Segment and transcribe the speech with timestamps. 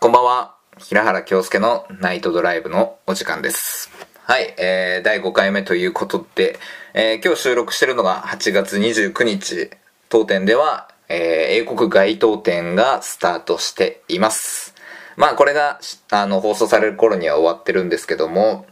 [0.00, 0.54] こんばんは。
[0.78, 3.90] 平原京介のナイトドライブのお時間です。
[4.22, 6.56] はい、えー、第5回目ということで、
[6.94, 9.70] えー、今日収録してるのが8月29日、
[10.08, 14.72] 当店では、えー、英国街当店がスタートしています。
[15.16, 15.80] まあこれが、
[16.12, 18.66] あの、放送される頃には終わってるんですけども、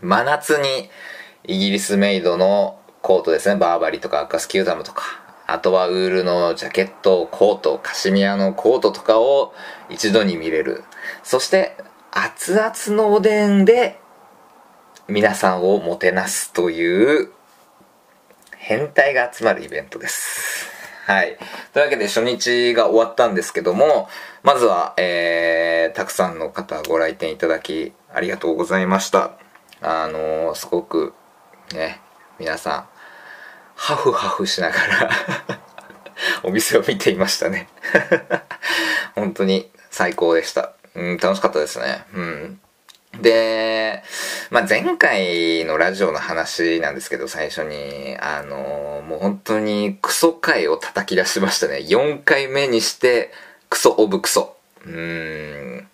[0.00, 0.88] 真夏に
[1.44, 9.54] イギリスメイドのコートですね、バーバリとかアカスキューダムとか、あとはウールのジャケット、コート、カシミヤのコートとかを
[9.88, 10.82] 一度に見れる。
[11.22, 11.76] そして、
[12.10, 14.00] 熱々のおでんで
[15.06, 17.30] 皆さんをもてなすという
[18.56, 20.68] 変態が集まるイベントです。
[21.06, 21.38] はい。
[21.72, 24.08] というわけで初日が終わったんですけども、
[24.42, 29.38] まずは、えー、たくさんの方ご来店いただきありがとうございました。
[29.80, 31.14] あのー、すごく
[31.72, 32.00] ね、
[32.40, 32.88] 皆さん、
[33.76, 35.10] ハフハフしながら
[36.42, 37.68] お店を見ていましたね
[39.14, 40.74] 本当に最高でした。
[40.94, 42.04] うん、楽しかったですね。
[42.14, 42.60] うん。
[43.22, 44.02] で、
[44.50, 51.78] まあ、前回のラジオの話なんですけど、最初に、あのもう本当にクソ回を叩き出しましたね。
[51.78, 53.32] 4回目にして、
[53.70, 54.54] クソオブクソ。
[54.84, 55.88] うーん。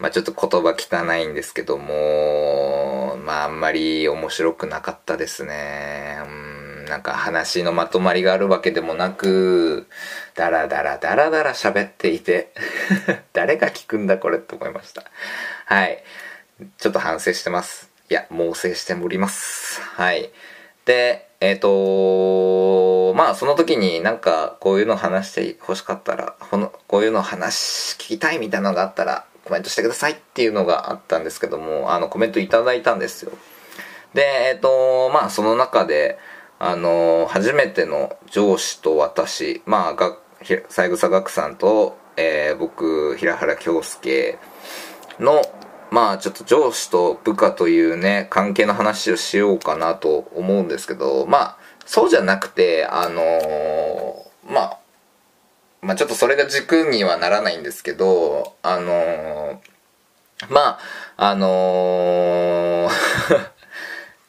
[0.00, 6.18] まあ、ちょっと言葉汚いんですけども、まあ、あんまり面白くなかったですね。
[6.24, 6.57] うん、
[6.88, 9.86] なんか話のまとまりがあるわけでもなく、
[10.34, 12.52] ダラダラダラダラ喋っていて、
[13.32, 15.04] 誰が聞くんだこれって思いました。
[15.66, 16.02] はい。
[16.78, 17.90] ちょっと反省してます。
[18.10, 19.80] いや、猛省しております。
[19.82, 20.30] はい。
[20.84, 33.32] で、えっ、とまあその時になんかこういうの話して欲しかったら、このこういうの話聞きたいみたいなのがあったらコメントしてくださいっていうのがあったんですけども、あのコメントいただいたんですよ。
[34.14, 36.18] で、えっ、とまあその中で、
[36.60, 40.16] あの初めての上司と私、まあが、
[40.68, 44.38] 三枝学さんと、えー僕、平原京介
[45.20, 45.42] の、
[45.90, 54.78] まあちょっと上司と部下というね、関係の話をしようかなと思うんですけど、まあそうじゃなくて、あのーまあ、
[55.80, 59.58] まあちょっとそれが軸にはならないんですけど、あのー
[60.50, 60.78] まあ、
[61.16, 63.47] あのー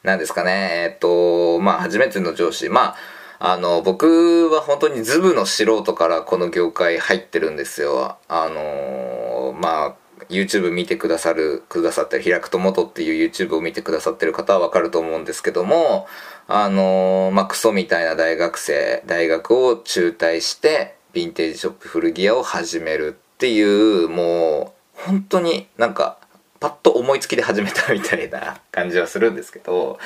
[0.02, 2.94] なんですかね、えっと、まあ初めての上司、ま
[3.38, 8.18] あ、あの、僕は本当にズブの素人からこの業界入ってるんですよ。
[8.28, 9.94] あのまあ、
[10.28, 16.06] YouTube 見てくださる、くださってる、開くと元っていう YouTube を見てくださってる方はわかると思うんですけども、
[16.48, 26.18] あのまあ、クソみたいな大学生、大学を中退して、ヴィンテージショップ古着屋を始めるっていう、もう、本当になんか、
[26.60, 29.98] パッと思いつきで始めたみたいな感じはするんですけど、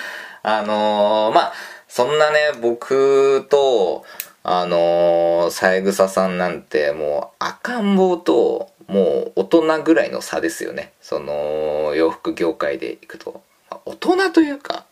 [0.43, 1.53] あのーまあ、
[1.89, 4.05] そんなね、僕と、
[4.45, 10.93] あのー、三枝さんなんてもう赤ん坊ともう大人ぐらいの差ですよね。
[11.01, 13.43] その洋服業界でいくと。
[13.87, 14.85] 大人というか、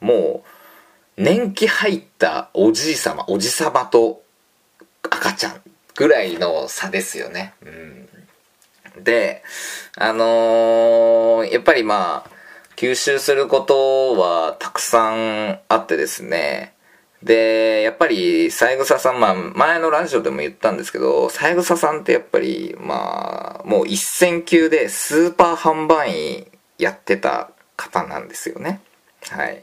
[0.00, 0.42] も
[1.18, 4.22] う年季入ったおじい様、おじさまと
[5.02, 5.60] 赤ちゃん
[5.94, 7.54] ぐらいの差ですよね。
[7.62, 8.08] うん。
[8.98, 9.42] で、
[9.96, 12.30] あのーやっぱりまあ、
[12.76, 16.74] 吸収することはたくさんあってですね。
[17.22, 26.46] で、やっぱり、三枝さん、まあ、前のラジオでも言ったんですけど、三枝さんってやっぱり、まあ、もう一線級でスーパー販売員
[26.78, 28.80] やってた方なんですよね。
[29.28, 29.62] はい。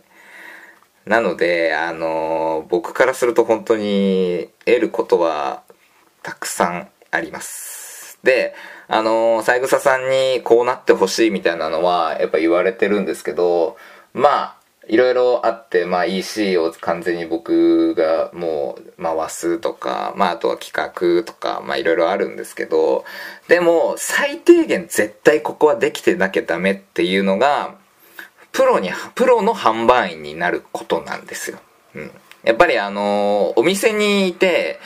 [1.06, 5.64] なので、あの僕からすると本当に得ることは
[6.22, 7.77] たくさんあります。
[8.24, 8.56] で、
[8.88, 13.78] あの三枝さんにこうなってほしいみたいなのはやっぱ言われてるんですけど、
[14.14, 14.58] まあ、
[14.88, 23.04] いろいろあって、まあ EC を完全に僕がもう回すとか、まああとは企画とか、まあいろいろあるんですけど、
[23.50, 27.76] でも最低限絶対ここはできてなきゃダメっていうのが、
[28.54, 31.60] プロに、プロの販売員になることなんですよ。
[31.96, 32.12] うん。
[32.44, 34.80] やっぱりあのお店にいて、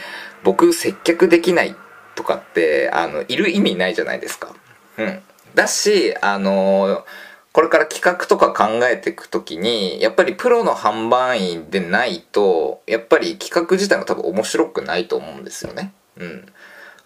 [0.44, 1.76] 僕接客できない
[2.22, 4.56] とかって、あの、いる意味ないじゃないですか。
[4.98, 5.22] うん。
[5.56, 7.04] だし、あの
[7.52, 15.92] これから企画とか考えていくときに、やっぱりプロの販売員でないと、やっぱり企画自体も多分面白くないと思うんですよね。
[16.16, 16.46] うん。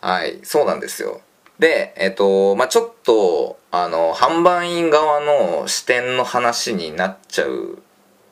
[0.02, 1.22] はい、そうなんですよ。
[1.58, 7.80] で、えっと、まあ、ちょっと、あの、販売員側の視点の話になっちゃう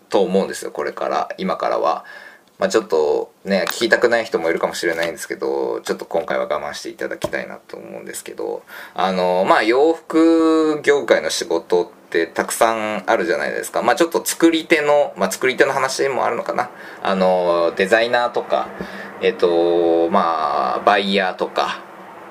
[0.09, 2.05] と思うんですよ、これから、今からは。
[2.63, 8.63] まあ、ちょっとね、聞きたくない人もいるかもしれないんですけど、ちょっと今回は我慢していただきたいなと思うんですけど、
[8.93, 13.81] あの、まあ、洋服業界の仕事ってたくさんあるじゃないですか。
[13.81, 16.69] まあ、ちょっと作り手の、まあ、作り手の話もあるのかな。
[17.01, 18.69] あの、デザイナーとか、
[19.21, 21.83] えっと、まあ、バイヤーとか、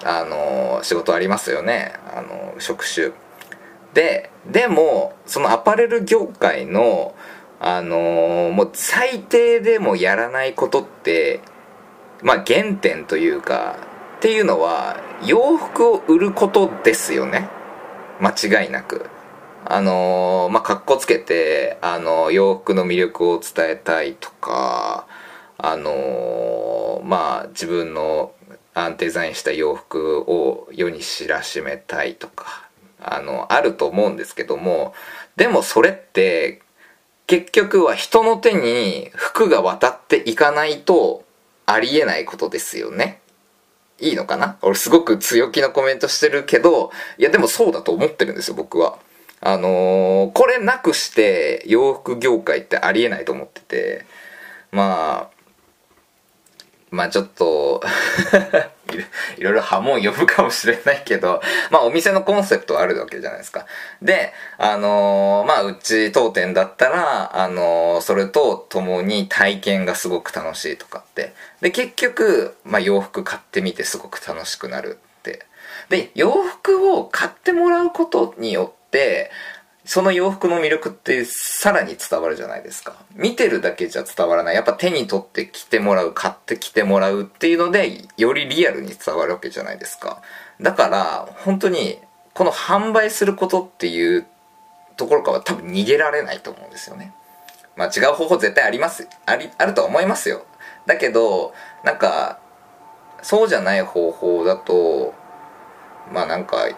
[0.02, 3.12] あの仕事ありますよねあの職種
[3.94, 7.14] ででもそのアパレル業界の
[7.64, 11.40] あのもう最低でもやらないことって
[12.20, 13.76] まあ原点というか
[14.16, 17.48] っていうのは洋服を売ることですよね。
[18.20, 18.30] 間
[18.62, 19.08] 違いなく。
[19.64, 25.06] あのまあかっこつけてあの洋服の魅力を伝えたいとか
[25.56, 28.32] あのまあ自分の
[28.98, 32.68] デザインした洋服を世に知らしめたいとか
[33.00, 34.94] あのあると思うんですけども
[35.36, 36.60] でもそれって
[37.26, 41.24] 結局は人の手に服が渡っていかないと
[41.66, 43.20] ありえないことですよね。
[43.98, 44.58] いいのかな？
[44.62, 48.98] 俺すごく強気なコメントしてるけど、いやでもそうだと思ってるんですよ、僕は。
[49.40, 54.06] あのー、これなくして洋服業界ってありえないと思ってて、
[54.70, 55.41] まあ、
[56.92, 57.82] まあちょっと
[59.38, 61.40] いろいろ波紋呼ぶかもしれないけど、
[61.70, 63.64] まあお店のコンセプトはあるわけじゃないですか。
[64.02, 71.32] で、あのー、まあうち当店だったら、あのー、それと共に体験がすごく楽しいとかって。
[71.62, 75.46] で、結局、まあ洋服買ってみてすごく楽しくなるって。
[75.88, 79.30] で、洋服を買ってもらうことによって、
[79.84, 82.94] その洋服の魅力ってさらに伝わるじゃないですか。
[83.14, 84.54] 見てるだけじゃ伝わらない。
[84.54, 90.22] やっぱ手に取って着てもらう、買って着てもらうっていうので、よりリアルに伝わるわけじゃないですか。
[90.60, 91.98] だから、本当に、
[92.32, 94.26] この販売することっていう
[94.96, 97.12] ところからは多分逃げられないと思うんですよね。
[97.76, 99.08] まあ違う方法絶対あります。
[99.26, 100.44] あり、あるとは思いますよ。
[100.86, 102.38] だけど、なんか、
[103.22, 105.14] そうじゃない方法だと、
[106.12, 106.68] まあなんか、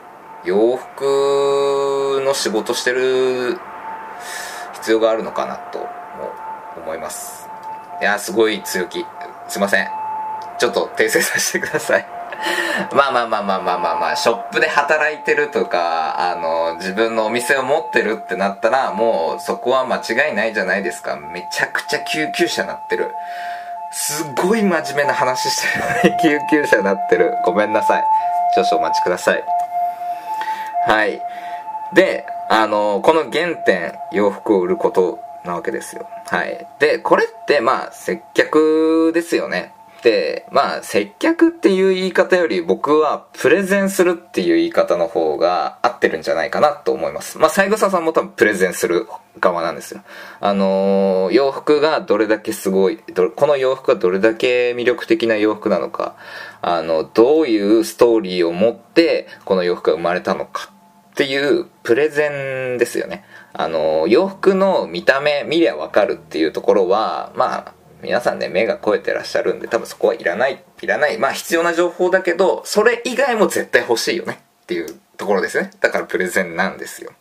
[0.44, 3.58] 洋服の仕事してる
[4.74, 5.86] 必要があるのかなと
[6.80, 7.48] 思います。
[8.00, 9.06] いやすごい強気。
[9.48, 9.88] すいません。
[10.58, 12.06] ちょっと訂正させてください。
[12.92, 21.16] まあまあまあまあまあまあまあショップで働いてるとかあの自分のお店を持ってるってなったらもうそこは間違いないじゃないですか。
[21.16, 23.14] めちゃくちゃ救急車なってる。
[23.92, 25.62] すごい真面目な話し
[26.02, 27.32] てる救急車なってる。
[27.44, 28.04] ごめんなさい。
[28.56, 29.53] 少々お待ちください。
[30.86, 31.20] はい。
[31.94, 36.06] で、あの、この原点、洋服を売ることなわけですよ。
[36.26, 36.66] はい。
[36.78, 39.72] で、これって、まあ、接客ですよね。
[40.04, 47.38] で、まあ、接客っていう言い方より僕はプレゼンするっていう言い方の方が合ってるんじゃないかなと思います。
[47.38, 49.08] まあ、三枝さんも多分プレゼンする
[49.40, 50.02] 側なんですよ。
[50.40, 56.16] あのー、洋服がどれだけすごい、この洋服がどれだけ魅力的な洋服なのか、
[56.60, 60.70] あの、どういうストーリーを持ってこの洋服が生まれたのか
[61.14, 63.24] っていうプレゼンですよね。
[63.52, 67.72] あの、洋服の見た目見りゃわかるっていうところは、まあ、
[68.02, 71.16] 皆さんね、目が肥えてらっしゃるんで、多分そこはいらない、いらない。
[71.18, 75.70] まあ必要な情報だけど、それ以外も絶対欲しいよねっていうところですね。
[75.80, 77.12] だからプレゼンなんですよ。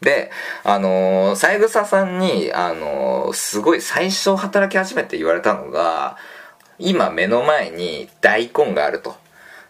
[0.00, 0.32] で、
[0.64, 6.16] あのー、三枝さんに、あのー、すごい最初働き始めて言われたのが、
[6.78, 9.14] 今目の前に大根があると。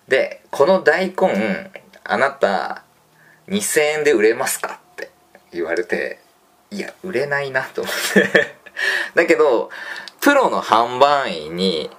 [0.08, 1.70] で、この大根、
[2.04, 2.85] あなた、
[3.48, 5.10] 2000円で売れますかって
[5.52, 6.18] 言われて、
[6.70, 8.54] いや、売れないなと思って
[9.14, 9.70] だけど、
[10.20, 11.90] プロの販売員に、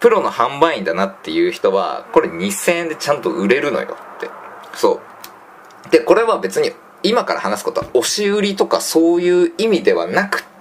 [0.00, 4.30] プロの販売員だなっていう人は、これ2000円でちゃんと売れるのよって。
[4.74, 5.00] そ
[5.86, 5.90] う。
[5.90, 6.72] で、これは別に
[7.02, 10.55] 今から話すことは押し売りとかそういう意味ではなくて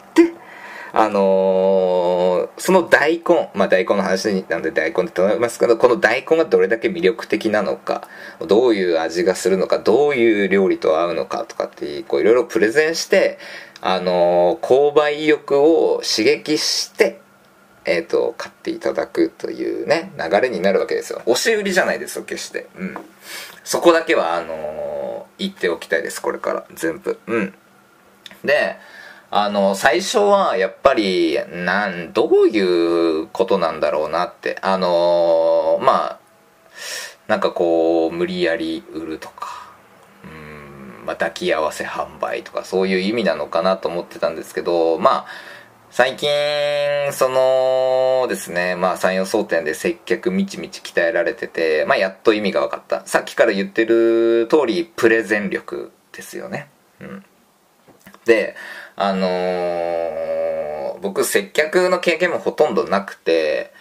[0.97, 8.07] あのー、その大根、まあ大根の話なんで大根って言いますけど、この大根がどれだけ魅力的なのか、
[8.47, 13.39] どういう味がするのか、どういう料理と合うのかとかって、こういろいろプレゼンして、
[13.81, 17.19] あのー、購買意欲を刺激して、
[17.83, 21.21] えっ、ー、と、買っていただくというね、流れになるわけですよ。
[21.25, 22.67] 押し売りじゃないですよ、決して。
[22.77, 22.97] うん。
[23.65, 26.65] そこだけは、あの言っておきたいです、これから。
[26.73, 27.19] 全部。
[27.27, 27.53] うん。
[28.45, 28.77] で、
[29.37, 34.57] あの、最初はやっぱり、なん、どういうことなんだろうなって。
[34.61, 36.19] あのまあ、
[37.27, 39.73] なんかこう、無理やり売るとか、
[40.23, 45.25] うん、まあ、抱き合わせ販売とか、そういう意味なのかなと思ってたんですけど、まあ、
[45.91, 46.29] 最近、
[47.11, 53.05] そのですね、まあ、山陽争点で接客みちみち鍛えられてて、まあ、やっと意味が分かった。
[53.05, 56.69] さっきから言ってる通り、プレゼン力ですよね。
[57.01, 57.25] うん。
[58.23, 58.55] で、
[58.95, 63.73] あのー、僕接客の経験もほとんどなくて、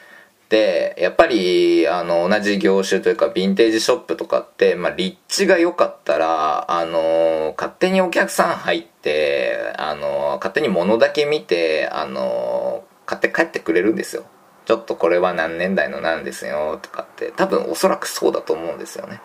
[0.49, 14.25] で、やっぱり、あの、同じ業種というか、ヴィンテージショップとかって、まあ、立地が良かったら、あのー、勝手にお客さん入って、あのー、勝手に物だけ見て、あの、買って帰ってくれるんですよ。
[14.65, 19.21] ちょっとこれは何年代のなんですよとかって多分おそらくそうだと思うんですよね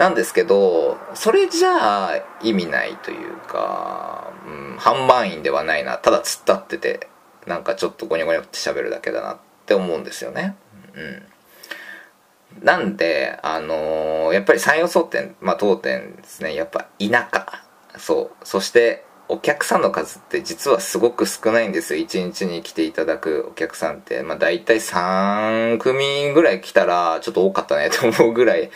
[0.00, 5.98] なんですけどそれじゃあ意味ないというか、うん、販売員ではないな。
[5.98, 7.08] ただ突っ立ってて
[7.46, 10.56] なんかちょっとゴニョゴニョって喋るだけだなって思うんですよね。
[10.94, 12.64] うん。
[12.64, 16.54] なんであのー、やっぱり山陽争点まあ当店ですね。
[16.54, 17.62] やっぱ田舎。
[17.98, 18.46] そう。
[18.46, 22.02] そしてお客さんの数って実はすごく少ないんですよ。
[22.02, 24.22] 1日に来ていただくお客さんって。
[24.22, 28.70] まあ大体3組ぐらい来たらちょっと多かったねと思うぐらい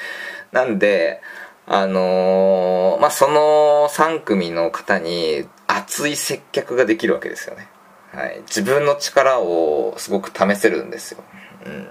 [0.54, 1.20] なんで
[1.66, 7.68] あのー、まあその3組の方に熱い接客ができるわけですよね。
[8.12, 8.40] はい。
[8.46, 11.24] 自分の力をすごく試せるんですよ。
[11.66, 11.88] うん。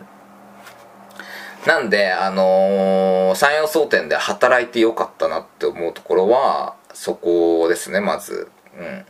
[1.68, 8.50] なんで、あのー、山陽総店で働いてよかったなって思うところは、そこですねまず。
[8.78, 9.06] うん。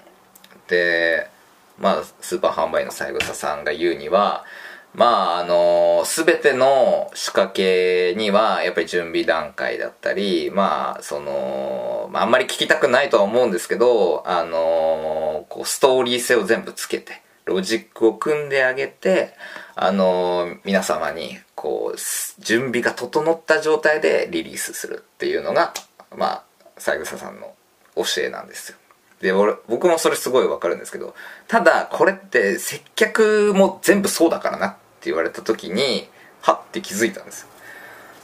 [0.67, 1.29] で
[1.77, 4.45] まあスーパー販売の三枝さんが言うには
[4.93, 19.33] まああの全ての仕掛けにはやっぱり準備段階だったりまあその、まあ、んまり聞きたくないとは思うんですけどあのこうストーリー性を全部つけてロジックを組んであげて
[19.75, 25.73] あの皆様にこう準備が整った状態でリリースするっていうのが
[26.15, 26.43] まあ
[26.77, 27.53] 三枝さんの
[27.95, 28.77] 教えなんですよ。
[29.21, 31.15] で俺僕もそれすごいわかるんですけど
[31.47, 36.07] ただこれって接客も全部そうだからなっ言われた時に
[36.41, 37.47] はって気づいたんですよ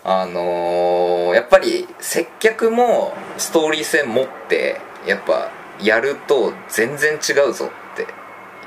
[0.04, 8.08] あのー、やっぱり接客もストーリー性持ってやっぱやると全然違うぞって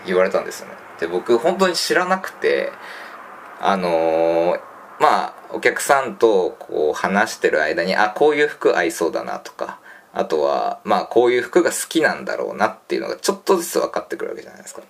[0.06, 2.70] 言われたんですよねで僕本当に知らなくて
[3.60, 4.60] あのー、
[5.00, 9.78] まあお客さんとこう話してる間にあこういう服合いそうだなとか
[10.14, 14.82] あとは、まあこういう服が好きなんだろうなっていうのがちょっとずつ分かってくるわけじゃないですか。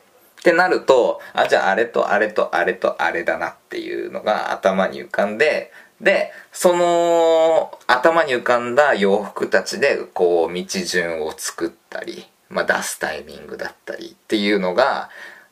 [0.43, 5.71] ってなると、あ、じゃああれとあれとあれとあれだなっていうのが頭に浮かんで、
[6.01, 15.11] で、その頭に浮かんだ洋服たちでこう道順を作ったり、まあ出すタイミングだったりっていうのが、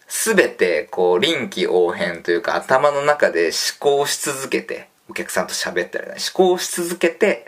[0.08, 7.46] すべてこう臨機応変というか頭の中で思考し続けて、お客さんと喋ったり、ね、思考し続けて、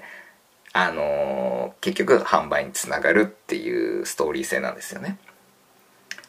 [0.72, 5.18] あのー、結局販売につながるっていうストーリー性なんですよね。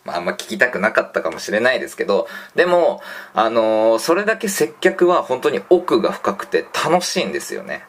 [0.06, 3.02] まあ、あんま聞きたくなかったかもしれないですけど、でも、
[3.34, 7.84] あのー、それだけ接客は本当に奥が深くて楽しいんですよね。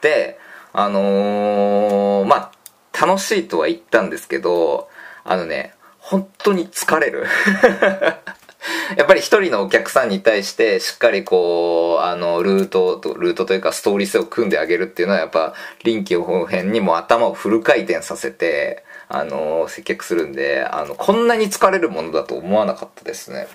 [0.00, 0.38] で、
[0.72, 4.88] あのー、まあ、楽しいとは言ったんですけど、
[5.24, 7.26] あのね、本当に疲れる。
[8.96, 23.46] やっぱり一人のお客さんに対してしっかりこう、あの、ルートと、ルートというかストーリー性を組んであげるっていうのはやっぱ臨機応変にも頭をフル回転させて、あの、接客するんで、あの、こんなに疲れるものだと思わなかったですね。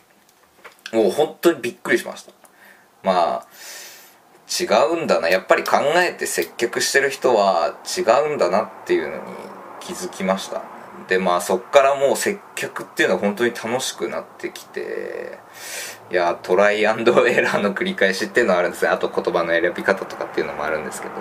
[0.94, 2.32] もう本当にびっくりしました。
[3.04, 3.48] まあ、
[4.64, 5.30] 違うんだな。
[5.30, 9.22] やっぱり考えて接客してる人は違うんだなっていうのに
[9.80, 10.62] 気づきました。
[11.08, 15.40] でまあそっからもう接客っていうのは本当に楽しくなってきて
[16.12, 21.14] いやトライアンドエラーの繰り返しっていうのはあるんですねあと言葉の選び方とかっていうのもあるんですけど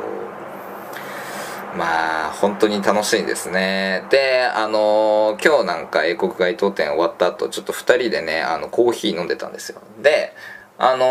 [1.77, 4.05] まあ本当に楽しいですね。
[4.11, 9.81] であの今日なんか英国街頭店終わった後ちょっと2人でねあのコーヒー飲んでたんですよ。
[10.03, 10.35] で
[10.79, 11.05] あの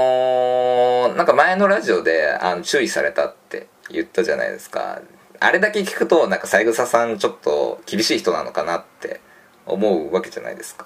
[1.13, 5.01] ー、なんか前のラジオであの注意されたって言ったじゃないですか。
[5.39, 9.21] あれだけ聞くとなんか三枝さんちょっと厳しい人なのかなって
[9.65, 10.85] 思うわけじゃないですか。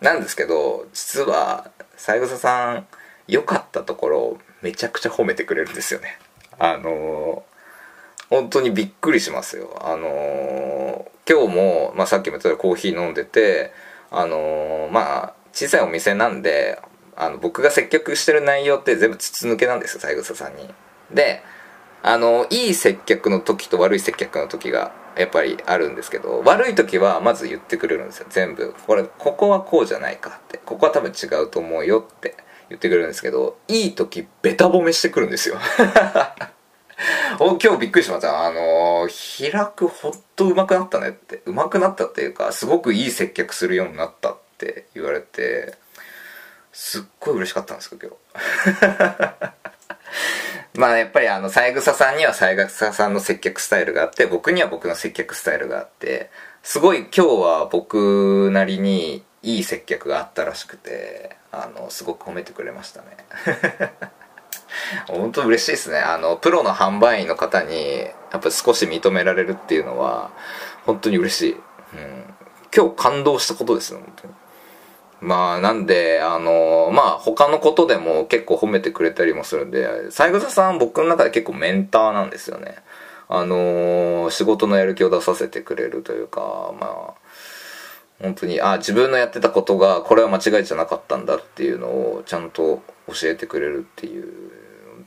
[0.00, 2.86] なんですけど実は三枝さん
[3.26, 6.18] 良かったところめちゃくちゃ褒めてくれるんですよね。
[6.58, 7.49] あのー、
[8.30, 9.76] 本当にびっくりしますよ。
[9.84, 13.72] あのー、今日も、まあ、さっきも言ったコーヒー飲んでて
[14.10, 16.80] あのー、まあ小さいお店なんで
[17.16, 20.72] あの僕が接客してる内容って全部筒抜けなんですよ三枝さんに。
[21.12, 21.42] で
[22.02, 28.26] あのいい接客の時と悪い接客の時がやっぱりあるんですけど悪い時はまず言ってくれるんですよ。
[28.30, 28.74] 全部。
[28.86, 30.58] これここはこうじゃないかって。
[30.58, 32.36] ここは多分違うと思うよって
[32.68, 35.56] 言ってくれるんですけどいい時ベタ褒めしてくるんですよ。
[35.56, 36.59] お
[37.38, 38.46] 今日びっくりしました。
[38.46, 41.42] あの開くほんと上手くなったねって。
[41.46, 45.74] 上手くなったっていうかすごくいい接客するようになったって言われて
[46.72, 49.52] すっごい嬉しかったんですけど今日。
[50.78, 56.30] まあやっぱりあの、三枝さんには三枝さんの接客スタイルがあって、僕には僕の接客スタイルがあって、
[56.62, 63.16] すごい今日は僕なりにいい接客があったらしくて、あの、すごく褒めてくれましたね。
[65.08, 65.98] 本当嬉しいですね。
[65.98, 67.98] あの、プロの販売員の方に、
[68.32, 70.30] やっぱ少し認められるっていうのは、
[70.86, 71.52] 本当に嬉しい。
[71.52, 72.34] うん。
[72.74, 74.34] 今日感動したことですね、本当に。
[75.20, 82.76] まあなんであのまあ他のことでも結構褒めてくれたりもするんで三枝さん僕の中で結構メンターなんですよね
[83.28, 87.14] あの仕事のやる気を出させてくれるというかまあ
[88.22, 94.50] 本当にあ自分のやってたことがこれは間違いじゃなかったんだっていうのをちゃんと教えてくれるっていう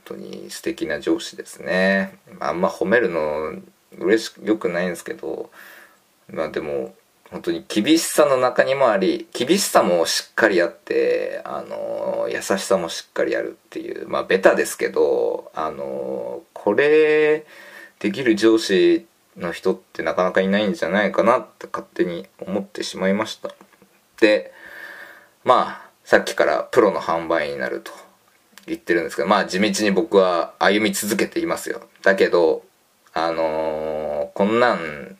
[0.03, 2.17] 当に素敵な上司ですね。
[2.39, 3.53] あんま褒めるの
[3.97, 5.49] 嬉しくよくないんですけど
[6.29, 6.95] まあでも
[7.29, 17.45] 本当に厳しさの中にもあり厳しさもしっかりあってあの優しさもしっかりあるっていうまあベタですけどあのこれ
[17.99, 19.05] できる上司
[19.37, 23.49] の人ってなかなかいないんじゃないかなって勝手に思ってしまいました。
[24.19, 24.53] で
[25.43, 27.91] まあさっきからプロの販売員になると。
[28.65, 31.81] 言ってるんですけどまあ地道に僕は歩み続けていますよ。
[32.01, 32.63] だけど
[33.13, 35.17] あのー、こんなん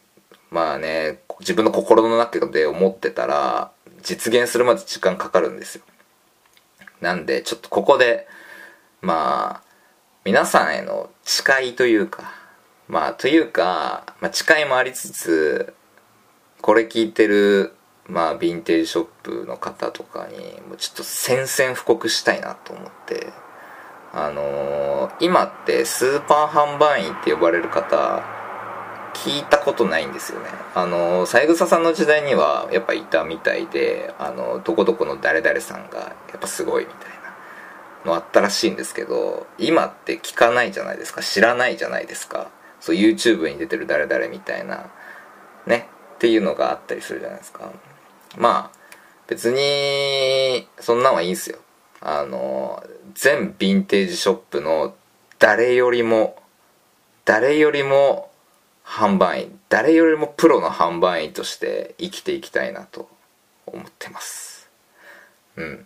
[0.49, 3.71] まあね自分の心の中で思ってたら
[4.01, 5.83] 実現するまで時間かかるんですよ。
[7.01, 8.27] なんでちょっとここで
[9.01, 9.63] まあ
[10.23, 12.31] 皆さんへの誓いというか
[12.87, 15.73] まあというか、まあ、誓いもありつつ
[16.61, 17.73] これ聞いてる
[18.07, 20.35] まあヴィンテージショップの方とかに
[20.67, 23.33] もうちょっと宣戦布告したいなと思って。
[24.15, 28.21] あのー、今ってスーパー販売員って呼ばれる方
[29.15, 30.49] 聞いたことないんですよね。
[30.75, 37.09] あの三枝さんの時代にはやっぱいたみたいであのどこどこの誰々さんがやっぱすごいみたい
[38.05, 41.23] なのあったらしいんですけど今って聞かないじゃないですか。
[41.23, 42.51] 知らないじゃないですか。
[42.79, 44.91] そう YouTube に出てる誰々みたいな
[45.65, 45.89] ね。
[46.15, 47.71] っていうのがあったりするじゃないですか。
[48.37, 48.77] まあ
[49.27, 51.57] 別にそんなんはいいんすよ。
[52.01, 54.93] あの全ヴィンテージショップの
[55.39, 56.41] 誰よりも
[57.25, 58.29] 誰よりも
[58.85, 63.09] 販売員誰よりもプロの販売員として生きていきたいなと
[63.65, 64.69] 思ってます。
[65.55, 65.85] うん。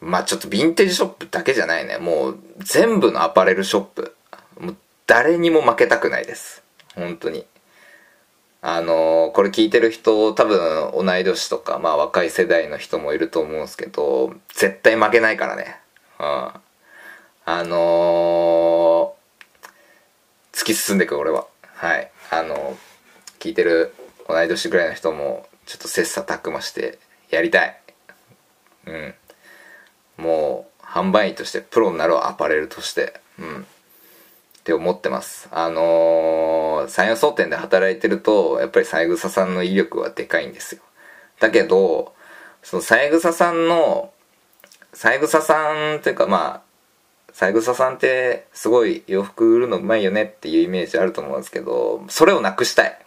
[0.00, 1.98] まあちょっとヴィンテージショップだけじゃないね。
[1.98, 4.16] もう全部のアパレルショップ
[4.58, 4.76] もう
[5.06, 6.62] 誰にも負けたくないです。
[6.94, 7.46] 本当に。
[8.66, 15.76] あの、これ聞いてる人多分同い年とかまあ若い世代の人もいると思うんですけど絶対負けないからね。
[16.18, 16.24] うん。
[16.24, 16.60] あ
[17.62, 21.46] のー、突き進んでいく俺は。
[21.74, 22.10] はい。
[22.30, 22.78] あの
[23.38, 23.94] 聞いてる
[24.26, 27.78] 同い年ぐらいの人もちょっと切磋琢磨してやりたい。
[28.86, 29.14] うん。
[30.16, 33.20] もう販売員としてプロになるアパレルとして。
[33.38, 33.66] うん。
[34.64, 35.46] って思ってます。
[35.52, 40.80] あのー、山陽総店で働いてるとやっぱり三枝さんの威力はでかいんですよ。
[41.38, 42.14] だけど
[42.62, 44.10] その三枝さんの
[44.94, 46.62] 三枝さんっていうかまあ
[47.34, 52.98] 三枝さんってすごい洋服売るのうまいよねっていうイメージあると思うんですけどそれをなくしたい。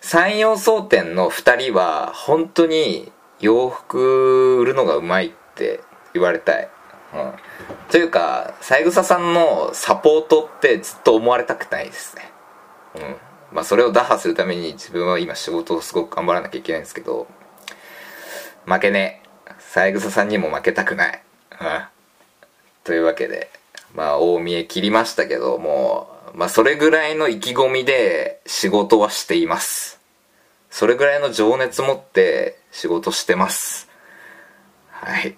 [0.00, 5.80] 山陽総店の2人は本当に洋服売るのがうまいって
[6.14, 6.68] 言われたい、
[7.14, 7.32] うん、
[7.90, 12.30] というか三枝さんのサポートってずっと思われたくないですね。
[12.94, 13.16] うん。
[13.52, 17.26] まあそれを打破するために自分は今仕事をすごく頑張らなきゃいけないんですけど
[18.64, 19.52] 負けねえ。
[19.58, 21.22] 三枝さんにも負けたくない、
[21.52, 21.82] うん、
[22.84, 23.50] というわけで
[23.94, 30.00] まあ大見え切りましたけどもまあそれぐらいの意気込みで仕事はしています。
[30.70, 33.90] それぐらいの情熱持って仕事してます。
[34.90, 35.36] はい。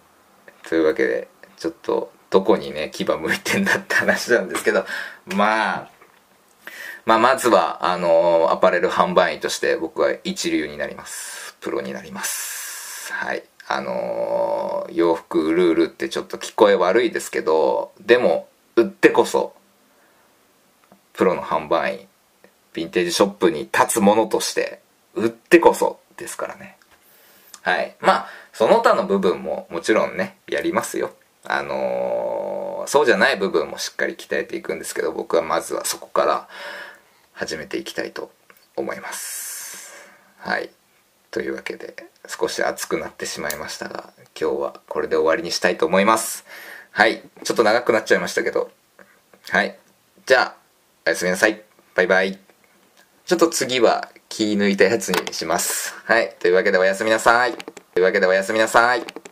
[0.68, 1.28] というわけで
[1.64, 4.84] ちょっとどこにね牙向いてんだって話なんですけど
[5.34, 5.88] まあ
[7.06, 11.56] まあまずはあのアパレル販売員として僕は一流になります。
[11.60, 13.14] プロになります。
[13.14, 13.44] はい。
[13.66, 18.46] あのー、洋服ルールってちょっと聞こえ悪いですけどでも
[18.76, 19.54] 売ってこそ
[21.14, 22.08] プロの販売員
[22.74, 24.80] ヴィンテージショップに立つものとして
[25.14, 26.76] 売ってこそですからね。
[27.62, 27.96] はい。
[28.00, 31.14] まあその他の部分ももちろんねやりますよ。
[31.46, 36.48] あのー、そうじゃない部分もしっかり鍛えていくんですけど僕はまずはそこから
[37.32, 38.30] 始めていきたいと
[38.76, 40.08] 思います。
[40.38, 40.70] はい。
[41.30, 41.94] というわけで
[42.28, 46.44] 少し熱くなってしまいましたが今日はこれで終わりにしたいと思います。
[46.90, 47.22] はい。
[47.42, 48.70] ちょっと長くなっちゃいましたけど。
[49.50, 49.76] はい。
[50.26, 50.56] じゃあ
[51.06, 51.62] おやすみなさい。
[51.94, 52.38] バイバイ。
[53.26, 55.94] ちょっと次は気抜いたやつにします。
[56.04, 56.34] はい。
[56.38, 57.54] というわけでおやすみなさい。
[57.94, 59.23] というわけでおやすみなさい。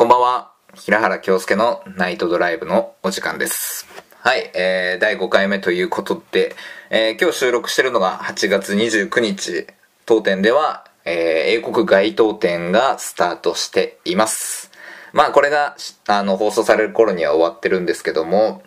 [0.00, 0.52] こんばんは。
[0.72, 3.86] 平原京介のナイトドライブのお時間です。
[4.20, 6.56] はい、えー、第5回目ということで、
[6.88, 9.66] えー、今日収録してるのが8月29日。
[10.06, 14.70] 当店では、えー、英国街頭店がスタートしています。
[15.12, 18.62] まあこれが、あの、放送される頃には終わってるんですけども、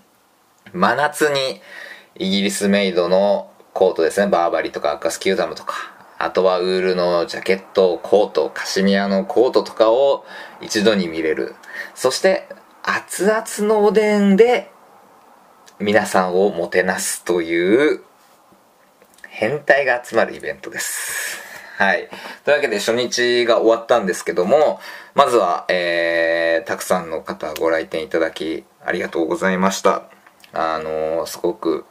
[0.72, 1.62] 真夏に
[2.14, 5.93] イギリスメイドのコートですね、バーバリとかアッカスキューザムとか、
[6.24, 10.24] あとはウールのジャケット、コート、カシミヤのコートとかを
[10.62, 11.56] 一度に見れる。
[11.96, 12.48] そして
[12.82, 14.72] 熱々のおでんで
[15.80, 18.04] 皆さんをもてなすという
[19.28, 21.42] 変態が集まるイベントです。
[21.78, 22.08] はい。
[22.46, 24.80] というわけで初日が終わったんですけども、
[25.16, 30.04] まずは、えー、たくさんの方ご来店いただきありがとうございました。
[30.54, 31.84] あのー、すごく、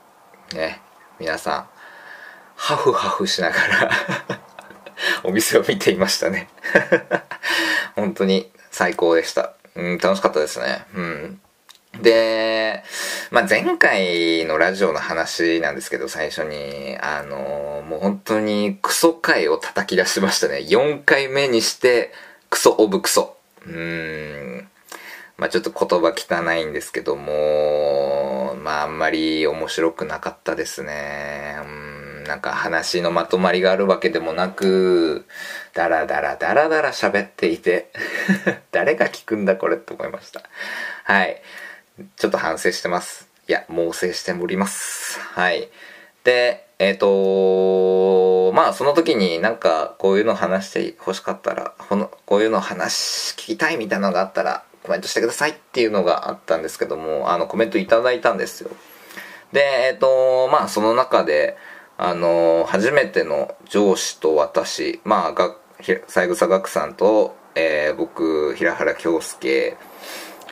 [0.54, 0.80] ね、
[1.18, 1.71] 皆さん、
[2.62, 3.90] ハフハフしながら
[5.24, 6.48] お店を見ていましたね
[7.96, 9.54] 本当に最高でした。
[9.74, 10.84] うん、楽しかったですね。
[10.94, 11.40] うん。
[12.00, 12.84] で、
[13.32, 20.58] まあ、前回のラジオの話なんですけど、最初に、あのー、もう本当にクソ回を叩き出しましたね。
[20.58, 22.12] 4回目にして、
[22.48, 23.36] クソオブクソ。
[23.66, 23.72] うー
[24.60, 24.68] ん。
[25.36, 31.56] まあ、ちょっと言葉汚いんですけども、まあ、あんまり面白くなかったですね。
[31.64, 31.91] うん、
[32.26, 35.26] なんか話のまとまりがあるわけでもなく、
[35.74, 37.90] ダラダラダラダラ喋っていて、
[38.72, 40.42] 誰が聞くんだこれって思いました。
[41.04, 41.42] はい。
[42.16, 43.28] ちょっと反省してます。
[43.48, 45.20] いや、猛省しております。
[45.20, 45.68] はい。
[46.24, 58.70] で、えっ、ー、とまあその時になんかこういうの話して欲しかったら、このこういうの話聞きたいみたいなのがあったらコメントしてくださいっていうのがあったんですけども、あのコメントいただいたんですよ。
[59.52, 61.56] で、えっ、ー、とまあその中で、
[62.04, 65.54] あの初めての上司と私、まあが、
[66.08, 69.76] 三枝学さんと、えー、僕、平原京介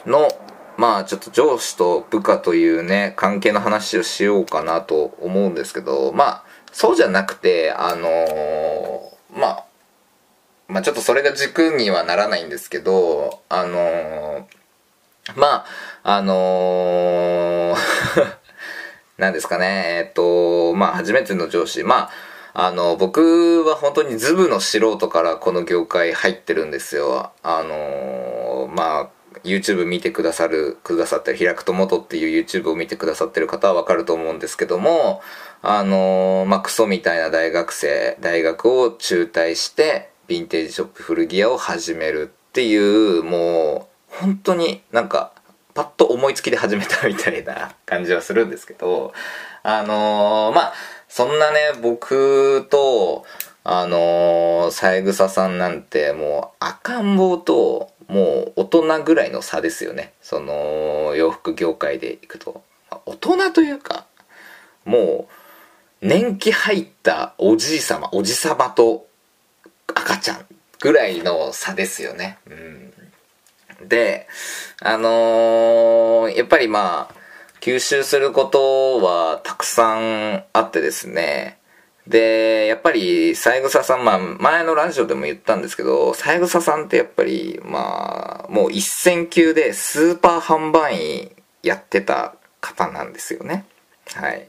[0.07, 0.29] の、
[0.77, 9.65] まあちょっと上司と部下というね、関係の話をしようかなと思うんですけど、まあそうじゃなくて、あのー、まあ、
[10.69, 14.45] まあちょっとそれが軸にはならないんですけど、あのー、
[15.35, 15.67] まあ、
[16.05, 17.77] あのー、
[19.21, 22.11] なんですかね、えっと、まあ初めての上司、まあ、
[22.55, 27.31] あの、僕は本当にズブの素人からこの業界入ってるんですよ。
[27.43, 29.11] あのまあ、
[29.45, 35.21] YouTube 見てくださる、くださってる、開くと元っていう YouTube を見てくださってる方はわかると思うんですけども、
[35.63, 42.77] あの、まあ、クソみたいな大学生、大学を中退して、ヴィンテージショップ古着屋を始めるってい
[43.19, 45.33] う、もう、本当になんか、
[45.75, 49.13] パッと思いつきで始めたみたいな感じはするんですけど、
[49.63, 50.73] あのー、まあ、
[51.09, 53.25] そんなね、僕と、
[53.65, 60.13] あのー、三枝さんなんてもう赤ん坊ともう大人ぐらいの差ですよね。
[60.23, 62.63] その洋服業界でいくと。
[63.07, 64.07] 大人というか
[64.85, 65.29] も
[66.03, 69.07] う年季入ったおじい様おじさまと
[69.95, 70.47] 赤ちゃん
[70.81, 72.39] ぐらいの差ですよね。
[72.49, 72.93] うん。
[73.87, 74.29] で
[74.81, 77.15] あのー、やっぱりまあ
[77.61, 81.61] 吸収することはたくさんあってですね
[82.07, 91.31] で、やっぱり、三枝さん、まあ、前のラジオでも言ったんですけど、三枝さんってやっぱり、まあ、もう一戦級でスーパー販売員
[91.63, 93.65] やってた方なんですよね。
[94.15, 94.49] はい。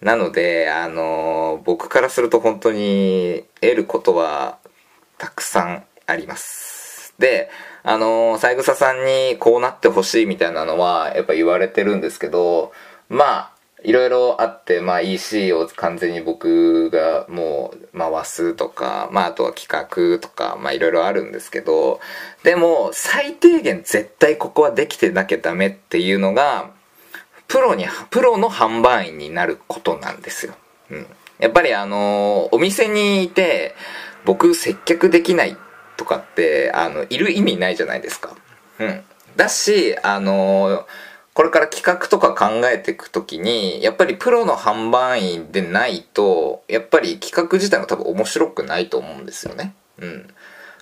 [0.00, 4.58] なので、あの、僕からすると本当に得ることは
[5.16, 7.14] たくさんあります。
[7.18, 7.50] で、
[7.82, 12.72] あの、三枝さんにこうなってほしいみたいなのはやっぱ言われてるんですけど、
[13.08, 13.50] まあ、
[13.84, 22.00] いろいろあって、まあ EC を完全に僕がもう回すとか、まああとは企画とか、まあいろいろあるんですけど、
[22.42, 26.70] でも最低限絶対ここはできてなきゃダメっていうのが、
[27.46, 30.54] プロに、プロの販売員になることなんですよ。
[30.90, 31.06] うん。
[31.38, 33.74] やっぱりあの、お店にいて、
[34.24, 35.56] 僕接客できないっ
[35.98, 38.34] とかって、あの、いる意味ないじゃないですか。
[38.78, 39.02] うん。
[39.36, 40.86] だし、あの、
[41.34, 49.74] これから企画とか考えていくときに、やっぱりプロの販売員でないと、やっぱり企画自体が多分面白くないと思うんですよね。
[49.98, 50.34] うん。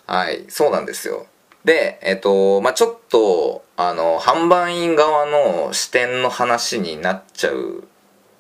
[0.07, 1.27] はい、そうなんですよ。
[1.65, 7.85] で、えっと、まあ、ちょっと、あの、販売員側の視点の話になっちゃう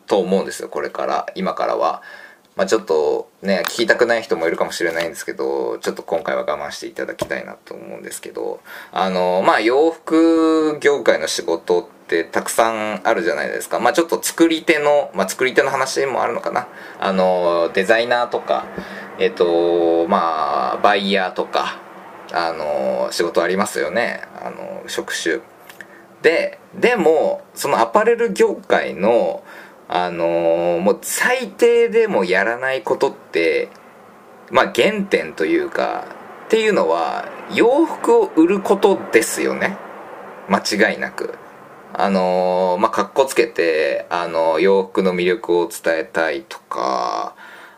[0.06, 2.02] と思うんですよ、これから、今からは。
[2.56, 8.60] まあ、ちょっとね、聞きたくない人もいるかもしれないんですけど、ちょっと今回は我慢していただきたいなと思うんですけど、
[8.92, 13.78] あの、まあ、洋服業界の仕事ってたくさんあるじゃないですか。
[13.78, 16.66] まあ、ちょっと作り手の、まあ、作り手の話もあるのかな。
[16.98, 18.64] あの、デザイナーとか、
[19.18, 21.78] えっと、まあ、バイヤーとか、
[22.32, 24.22] あの、仕事ありますよね。
[24.42, 25.40] あの、職種。
[26.22, 29.44] で、でも、そのアパレル業界の、
[29.88, 33.68] あのー、もう最低でもやらないことって、
[34.50, 36.06] まあ原点というか、
[36.46, 39.76] っていうのは、洋服を売ることですよね。
[40.48, 41.34] 間違いなく。
[41.92, 47.34] あのー、まあ、かっこつけて、あのー、洋服の魅力を伝えたいとか、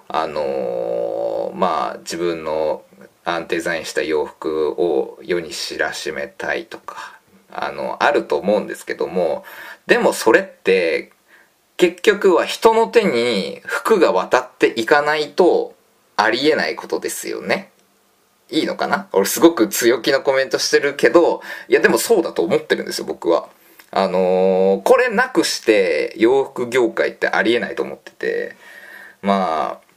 [0.09, 2.83] あの、まあ自分の
[3.49, 7.19] デザインした洋服を世に知らしめたいとか
[7.51, 9.45] あのあると思うんですけども
[9.87, 11.13] でもそれって
[11.79, 15.75] 結局は人の手に服が渡っていかないと
[16.17, 17.71] ありえないことですよね。
[18.51, 19.09] いいのかな？
[19.13, 23.49] 俺すごく強気なコメントしてるけど、いやでもそうだと思ってるんですよ、僕は。
[23.91, 28.57] あのー、これなくして洋服業界ってありえないと思ってて、
[29.23, 29.88] まあ、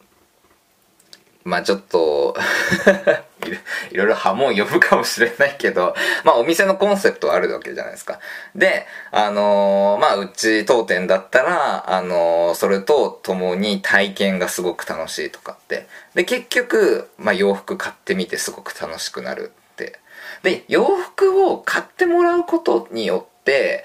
[1.43, 2.36] まあちょっと
[3.91, 8.19] いろいろ波紋呼ぶかもしれないけど、まあお店のコンセプトはあるわけじゃないですか。
[8.56, 15.88] で、あのー、まあうち当店だったら、あのー、それと共に体験がすごく楽しいとかって。
[16.13, 19.99] で、結局、まあ洋服買ってみてすごく楽しくなるって。
[20.43, 23.84] で、洋服を買ってもらうことによって、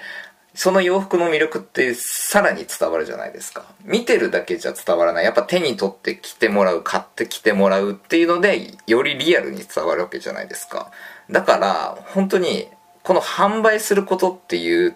[0.57, 3.63] その洋服の魅力ってさらに伝わるじゃないですか。
[3.85, 5.23] 見てるだけじゃ伝わらない。
[5.23, 10.91] やっぱ手に取って着てもらう、買ってきてもらうっていうので、よりリアルに伝わるわけじゃないですか。
[11.29, 12.69] だから、本当に、
[13.03, 14.95] この販売することっていう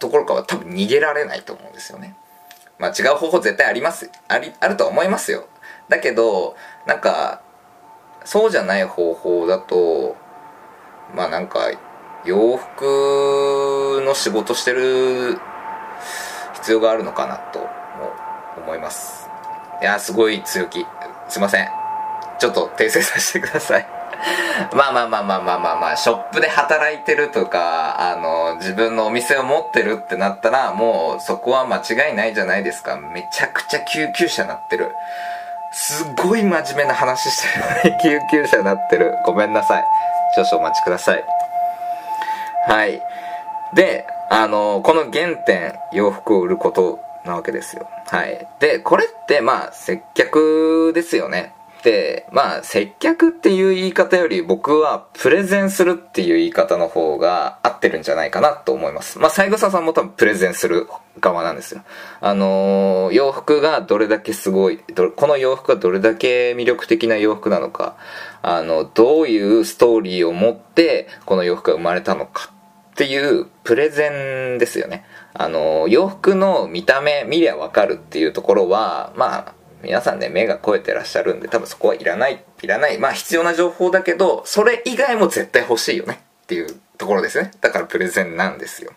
[0.00, 2.16] ところからは多分逃げられないと思うんですよね。
[2.80, 4.10] まあ違う方法絶対あります。
[4.26, 5.46] あり、あるとは思いますよ。
[5.88, 7.42] だけど、なんか、
[8.24, 10.16] そうじゃない方法だと、
[11.14, 11.70] まあなんか、
[12.24, 15.38] 洋服の仕事してる
[16.54, 17.66] 必要があるのかなと
[18.62, 19.28] 思います。
[19.80, 20.86] いやすごい強気。
[21.28, 21.68] すいません。
[22.38, 23.86] ちょっと訂正させてください。
[24.74, 32.96] まあまあまあまあまあまあまあショップで働いてるとかあの自分のお店を持ってるってなったらもうそこは間違いないじゃないですか。
[32.96, 34.94] めちゃくちゃ救急車なってる。
[35.72, 37.42] すごい真面目な話し
[37.82, 39.14] てる救急車なってる。
[39.24, 39.84] ごめんなさい。
[40.36, 41.39] 少々お待ちください。
[42.66, 43.00] はい。
[43.74, 47.88] で、あの、この原点、洋服を売ることなわけですよ。
[48.06, 48.46] はい。
[48.58, 51.52] で、これって、まあ、接客ですよね。
[51.82, 59.18] で、まあ、接客っていう言い方より僕はプレゼンするっていう言い方の方が合ってるんじゃないかなと思います。
[59.18, 60.88] まあ、三枝さんも多分プレゼンする
[61.20, 61.82] 側なんですよ。
[62.20, 67.96] あのー、洋服がどれだけすごい、この洋服がどれだけ魅力的な洋服なのか、
[68.42, 72.50] あの、どういうストーリーを持ってこの洋服が生まれたのか
[72.92, 74.08] っていうプレゼ
[74.54, 75.04] ンですよね。
[75.32, 82.98] あの、洋服の見た目見りゃわかるっていうところは、まあ、皆さんね、目が肥えてらっしゃるんで、多分そこはいらない、いらない。
[82.98, 87.50] まあ必要な情報だけど、それ以外も絶対欲しいよねっていうところですね。
[87.60, 88.92] だからプレゼンなんですよ。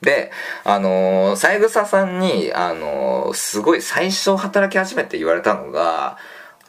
[0.00, 0.32] で、
[0.64, 6.18] あのー、三枝さんに、あのー、すごい最初働き始めて言われたのが、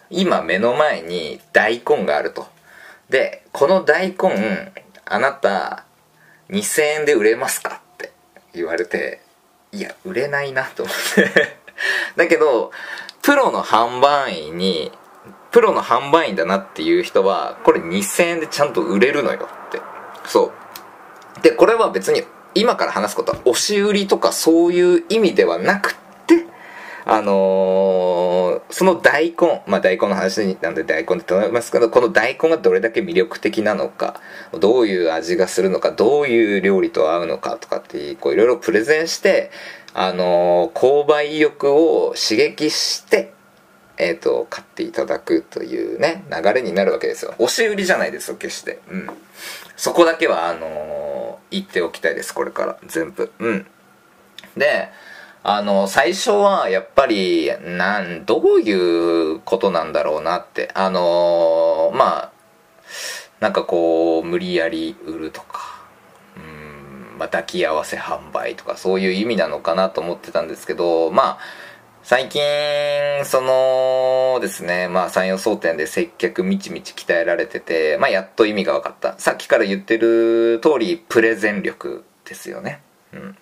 [0.09, 2.47] 今目の前に大根があると。
[3.09, 4.71] で、この大根、
[5.05, 5.85] あなた、
[6.49, 8.11] 2000円で売れますかって
[8.53, 9.21] 言われて、
[9.71, 11.57] いや、売れないなと思って
[12.15, 12.71] だけど、
[13.23, 14.91] プロの販売員に、
[15.51, 19.81] プロの販売員だなっていう人は、これ2000円でちゃんと売れるのよって。
[20.25, 20.51] そ
[21.39, 21.41] う。
[21.41, 26.03] で、これは別に今から話すことは押し売りとかそういう意味ではなくて
[27.05, 34.21] あのー、その大根、まあ大根の話なんで大根って思いますけど、この大根がどれだけ魅力的なのか、
[34.57, 39.51] どういう味がするのか、どういう料理と合うのかとかって、こういろいろプレゼンして、
[39.93, 43.33] あの、購買意欲を刺激して、
[43.97, 47.35] えっ、ー、と、買っていただくというね、流れになるわけですよ。
[47.37, 48.79] 押し売りじゃないですよ、決して。
[48.89, 49.09] うん。
[49.75, 52.77] そこだけは、あの言っておきたいです、これから。
[52.87, 53.31] 全部。
[53.39, 53.67] うん。
[54.57, 54.89] で、
[55.43, 60.71] あの、最初はやっぱり、なん、どういうことなんだろうなって。
[60.73, 62.31] あの、まあ、
[63.39, 65.72] なんかこう、無理やり売るとか、
[67.17, 71.39] まあ、抱き合わせ販売とか、そういう意味なのかなと思ってたんですけど、まあ、
[72.03, 72.41] 最近、
[73.23, 79.17] そのですね、まあ、山陽総店で接客みちみち鍛えられてて、まあ、やっと意味が分かった。
[79.19, 82.81] さっきから言ってる通り、プレゼン力ですよね。
[83.13, 83.37] うん。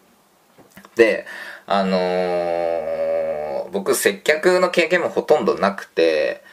[0.96, 1.26] で、
[1.66, 6.44] あのー、僕接客の経験もほとんどなくて、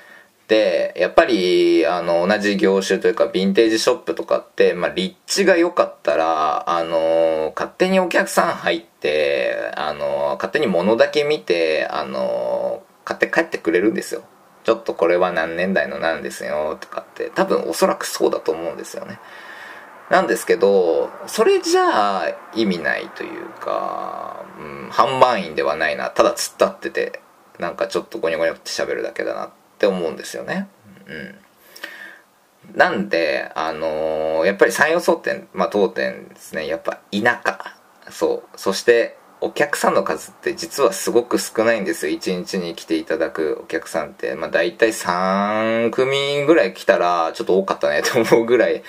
[0.96, 14.22] やっぱり、あの、同じ業種というか、ヴィンテージショップとかって、まあ、立地が良かったら、あの、勝手にお客さん入って、あの、勝手に物だけ見て、あの、買って帰ってくれるんですよ。
[14.64, 19.18] ちょっとこれは何年代のなんですよ、とかって、多分おそらくそうだと思うんですよね。
[20.10, 26.08] なんですけど、それじゃあ意味ないというか、うん、販売員ではないな。
[26.10, 27.20] ただ突っ立ってて、
[27.58, 30.66] なんかちょっとゴニョゴニョって喋るだけだなっって思うんですよね。
[31.06, 32.76] うん。
[32.76, 37.76] なんで、あのー、やっぱり山陽総店、まあ当店ですね、やっぱ田舎。
[38.10, 38.58] そう。
[38.58, 48.82] そして、お客さんの数って実はすごく少ないんですよ1日に来ていただくお客さんってまあ大体3組ぐらい来たらちょっと多かったねと思うぐらい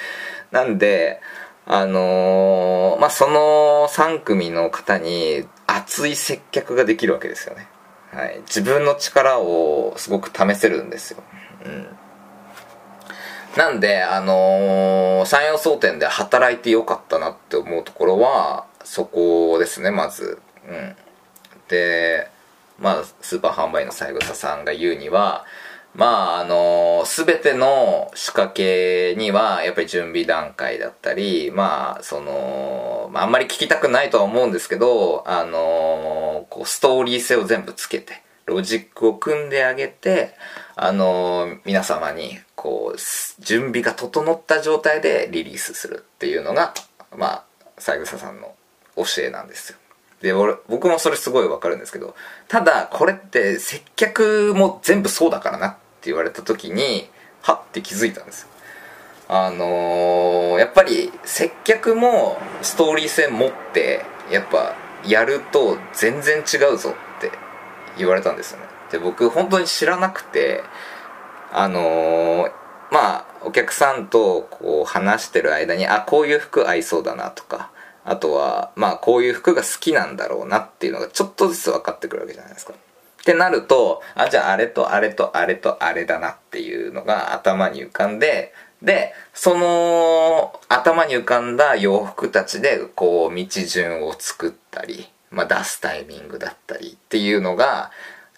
[0.49, 1.21] なんで
[1.67, 7.67] あのー、まあその3組の方に熱い接客ができるわけですよね
[8.12, 11.24] はい自分の力をすごく試せるんですよ
[11.65, 11.88] うん
[13.58, 20.39] なんで、あのー、山陽総店で働いてよかったなって思うところは、そこですね、まず。
[20.67, 20.95] うん。
[21.67, 22.30] で、
[22.78, 25.45] まあ、スーパー販売の三枝さんが言うには、
[25.95, 40.36] まあ、あのすべての仕掛けには、やっぱり準備段階だったり、まあ、その、あ、あんまり聞きたくないとは思うんですけど、あのこう、ストーリー性を全部つけて、ロジックを組んであげて、
[40.75, 46.73] あの皆様に、こう、準備が整った状態でリリースするっていうのが、
[47.17, 47.43] まあ、
[47.78, 48.56] 三枝さんの
[48.95, 49.79] 教えなんですよ。
[50.21, 52.15] で、俺、僕もそれすごいわかるんですけど、
[52.47, 55.77] ただ、これって接客も全部そうだからなって
[56.10, 57.10] 言われた時に、
[57.41, 58.49] はって気づいたんですよ。
[59.29, 67.32] あのー、やっぱり接客もストーリー性持って、やっぱやると全然違うぞって
[67.97, 68.65] 言われたんですよね。
[68.91, 70.63] で、僕本当に知らなくて、
[71.51, 72.51] あのー、
[72.91, 77.69] まあ、お客さんとこう話してる間に、あ、こういう服合いそうだなとか、
[78.10, 82.74] あとは、まあこういう服が好きなんだろうなっていうのがちょっとずつ分かってくるわけじゃないですか。
[82.74, 97.91] ってなると、あ、じゃああれとあれとあれとあれだなっていうのが頭に浮かんで、で、その頭に浮かんだ洋服たちでこう道順を作ったり、まあ出すタイミングだったりっていうのが、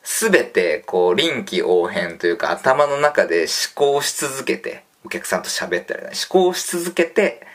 [0.03, 7.47] すべてこう臨機応変というか頭の中で思考し続けて、お客さんと喋ったりね、思考し続けて、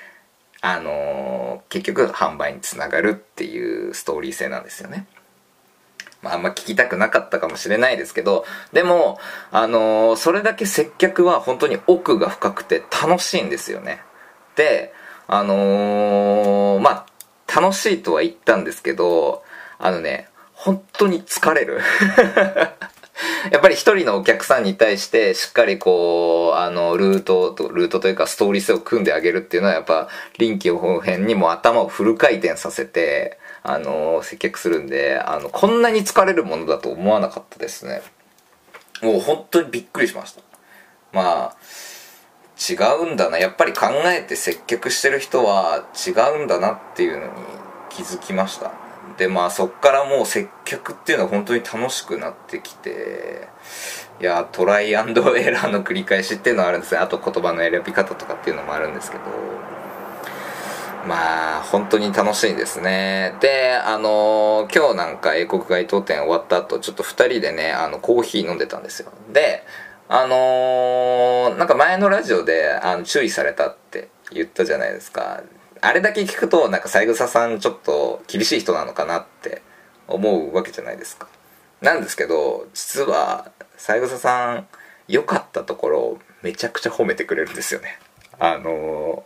[0.60, 5.06] あのー、結局販売につながるっていうストーリー性なんですよね。
[6.22, 9.18] まあ、あんま聞きたくなかったかもしれないですけど、でも、
[9.52, 14.00] あのー、それだけ接客は本当に奥が深くて楽しいんですよね。
[14.56, 14.92] で、
[15.28, 19.42] あのー、まあ、楽しいとは言ったんですけど、
[19.78, 21.80] あのね、本当に疲れる。
[23.50, 38.02] やっぱり一人のお客さんに対してしっかりこう、あの、ルートと、ルートというかストーリー性を組んであげるっていうのはやっぱ臨機応変にも頭をフル回転させて、あの、接客するんで、あの、こんなに疲れるものだと思わなかったですね。
[39.02, 40.42] もう本当にびっくりしました。
[41.12, 41.56] まあ、
[42.58, 43.38] 違うんだな。
[43.38, 47.32] やっぱり考えて接客してる人は違うんだなっていうのに
[47.90, 48.85] 気づきました。
[49.18, 53.48] でまあそっからもう接客っていうのは本当に楽しくなってきて
[54.20, 57.00] いやトライアンドエラーの繰り返しっていうのはあるんですね。
[57.00, 59.24] あと言葉の選び方とかっていうのもあるんですけど。
[61.06, 63.34] まあ本当に楽しいですね。
[63.40, 69.12] であの今日なんか英国街頭店終わった後ちょっと2人でねあのコーヒー飲んでたんですよ。
[69.32, 69.62] で
[70.08, 75.42] あのー、なんか前のラジオであの注意されたって言ったじゃないですか。
[75.80, 79.62] あれだけ聞くとなんか三枝さんちょっと厳しい人なのかなって
[80.08, 81.28] 思うわけじゃないですか。
[81.80, 84.66] なんですけど実は三枝さん
[85.08, 87.98] 良かったところめちゃくちゃ褒めてくれるんですよね。
[88.38, 89.24] あの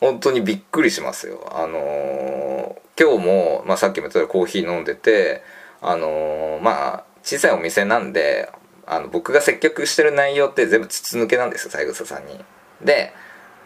[0.00, 1.48] 本当にびっくりしますよ。
[1.52, 5.42] あのー、今日も、まあ、さっきも言ったようにコーヒー飲んでて
[5.80, 8.50] あのー、まあ小さいお店なんで
[8.86, 12.44] あの僕が接客してる内容って全部筒抜けなんですよ三枝さんに。
[12.82, 13.12] で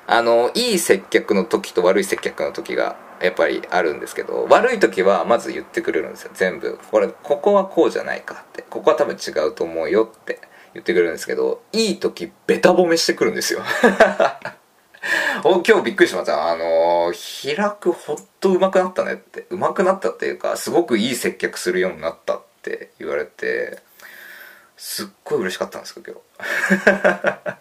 [0.06, 6.78] あのいい接客の時と悪い接客の時がやっぱりあるんですけど悪い時はまず言ってくれるんですよ全部。
[6.90, 8.62] これここはこうじゃないかって。
[8.62, 10.40] ここは多分違うと思うよって
[10.74, 13.60] 言ってくれるんですけどいい時ベタ褒めしてくるんですよ。
[15.44, 16.50] お今日びっくりしました。
[16.50, 19.46] あの開くほっと上手くなったねって。
[19.50, 23.78] 上手くなったっていうかすごくいい接客するようになったって言われて
[24.76, 27.56] すっごい嬉しかったんですよ今日。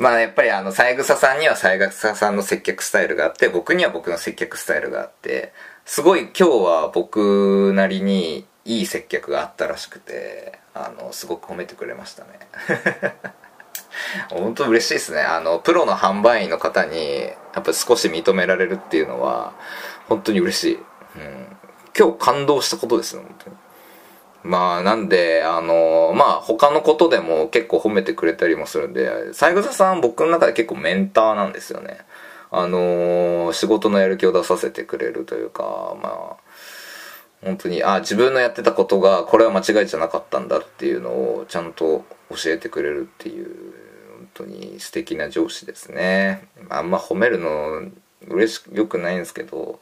[0.00, 5.52] まあやっぱりあの、三枝さんには三枝さんの接客スタイルがあって、僕には僕の接客スタイルがあって、
[5.84, 12.30] すごい今日は僕なりにいい接客があったらしくて、あの、すごく褒めてくれましたね。
[14.30, 15.22] 本当嬉しいですね。
[15.22, 19.54] あの、プロの販売員の方に、やっぱ少し認められるっていうのは、
[20.08, 20.74] 本当に嬉しい。
[21.16, 21.56] うん。
[21.98, 23.56] 今日感動したことですよ、本当に。
[24.48, 31.98] まあなんであのまあ他のことでも結構褒めてくれたりもするんで三枝さん僕の中で結構メンターなんですよね。
[32.50, 35.62] あの仕事のやる気を出させてくれるというか
[36.02, 36.36] まあ
[37.44, 43.46] 本当にあ自分のやってたことがこれは間違いじゃなかったんだっていうのをちゃんと教えてくれるっていう
[44.16, 46.48] 本当に素敵な上司ですね。
[46.70, 47.82] あんま褒めるの
[48.26, 49.78] 嬉しよくないんですけど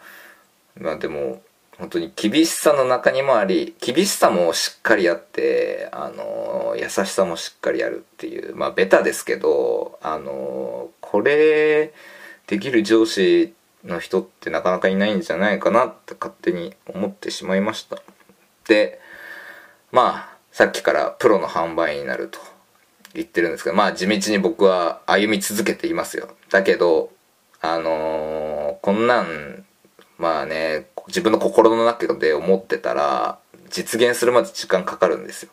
[0.76, 1.40] まあでも
[1.78, 11.92] 本当に厳しさの中にもあり厳しさもしっかりあってあの優しさもしっかりあるっていうまあベタですけどあのこれ
[12.46, 13.52] できる上司
[13.84, 18.02] の人ってなかなかいないんじゃないかなって勝手に思ってしまいました。
[18.66, 19.00] で
[19.92, 22.38] まあさっきからプロの販売員になると
[23.12, 26.28] 言ってるんですけどまあ地道に僕は歩み続けていますよ。
[26.50, 27.10] だけど
[27.60, 29.65] あの、こんなん
[30.18, 33.38] まあね自分の心の中で思ってたら
[33.70, 35.52] 実現するまで時間かかるんですよ。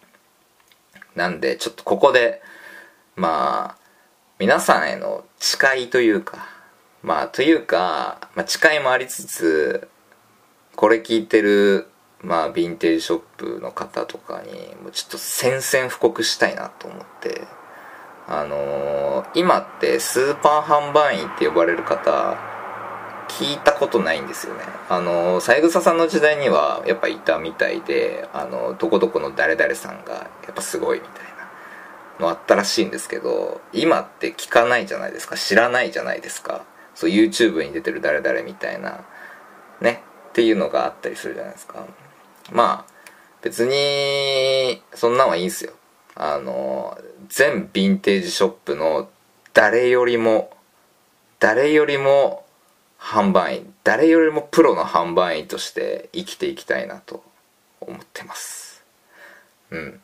[1.15, 2.41] なんでちょっとここで
[3.15, 3.83] まあ
[4.39, 6.47] 皆さんへの誓いというか
[7.01, 9.87] まあというか、まあ、誓いもありつつ
[10.75, 11.87] これ聞いてる
[12.21, 14.51] まあヴィンテージショップの方とかに
[14.81, 17.41] もうちょっと宣戦布告したいなと思って
[18.27, 22.52] あのー、今ってスーパー販売員って呼ばれる方
[23.39, 24.61] 聞いたことないんですよね。
[24.89, 31.23] あの三枝さんの時代にはやっぱいたみたいであのどこどこの誰々さんがやっぱすごいみたい
[32.19, 35.35] なのあったらしいんですけど今って聞かないじゃないですか。
[35.35, 36.63] 知らないじゃないですか。
[36.93, 39.03] そう YouTube に出てる誰々みたいな
[39.81, 41.85] ねっていうのがあったりするじゃないですか。
[42.51, 42.93] まあ
[43.41, 45.73] 別にそんなんはいいんすよ。
[46.15, 46.95] あの
[47.29, 49.09] 全ヴィンテージショップの
[49.53, 50.51] 誰よりも
[51.39, 52.42] 誰よりも
[53.03, 57.21] 販売員誰よりもプロの販売員として生きていきたいなと
[57.81, 58.81] 思ってます。
[59.71, 59.99] うん。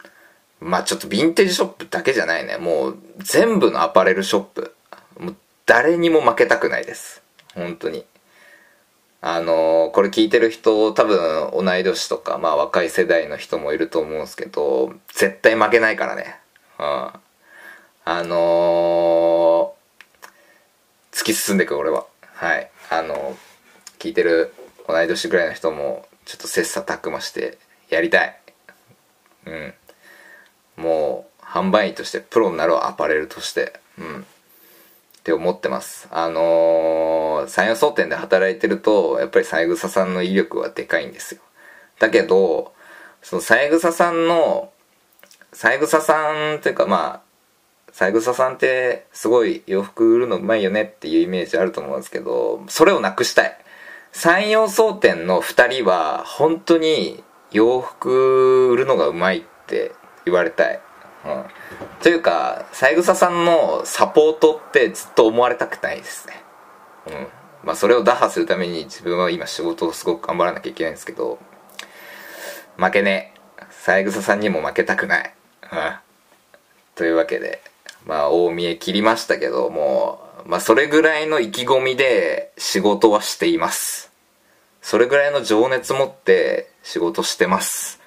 [0.59, 2.57] まあちょっとヴィンテージショップだけじゃないね。
[2.57, 4.75] もう全部のアパレルショップ。
[5.17, 5.35] もう
[5.65, 7.23] 誰にも負けたくないです。
[7.55, 8.05] 本当に。
[9.21, 16.35] あのー、これ聞いてる人多分同い年とかまあ若い世代の人もいると思うんですけど絶対負けないからね。
[16.77, 16.85] うん。
[16.85, 22.05] あのー、突き進んでいく俺は。
[22.33, 22.69] はい。
[22.89, 23.37] あの
[23.99, 24.53] 聞いてる
[24.87, 27.57] 同い年ぐらいの人もちょっと切磋琢磨して
[27.89, 28.39] やりたい。
[29.45, 29.73] うん。
[30.77, 33.79] もう販売員としてプロになろうアパレルとして。
[33.97, 34.25] うん。
[35.19, 36.07] って思ってます。
[36.11, 41.41] あのー、山陽総店で働いてるとやっぱり三枝さんの威力はでかいんですよ。
[41.99, 42.73] だけど
[43.21, 44.71] その三枝さんの
[45.51, 47.28] 三枝さんというかまあ
[47.99, 53.57] 三枝さんってすごい洋服売るのうまいよねっていうイメージあると思うんですけどそれをなくしたい。
[54.13, 57.21] 山陽総店の2人は本当に
[57.51, 59.91] 洋服売るのがうまいって
[60.23, 60.79] 言われたい、
[61.25, 61.43] うん、
[62.01, 66.41] というか三枝さんのサポートってずっと思われたくないですね。
[67.07, 67.27] うん。
[67.65, 71.37] まあそれを打破するために自分は今仕事をすごく頑張らなきゃいけないんですけど
[72.77, 73.63] 負けねえ。
[73.71, 75.33] 三枝さんにも負けたくない、
[75.63, 75.95] うん、
[76.95, 77.61] というわけで
[78.05, 84.11] まあ、大見え切りましたけども、まあ、それぐらいの意気込みで仕事はしています。
[84.81, 87.99] それぐらいの情熱持って仕事してます。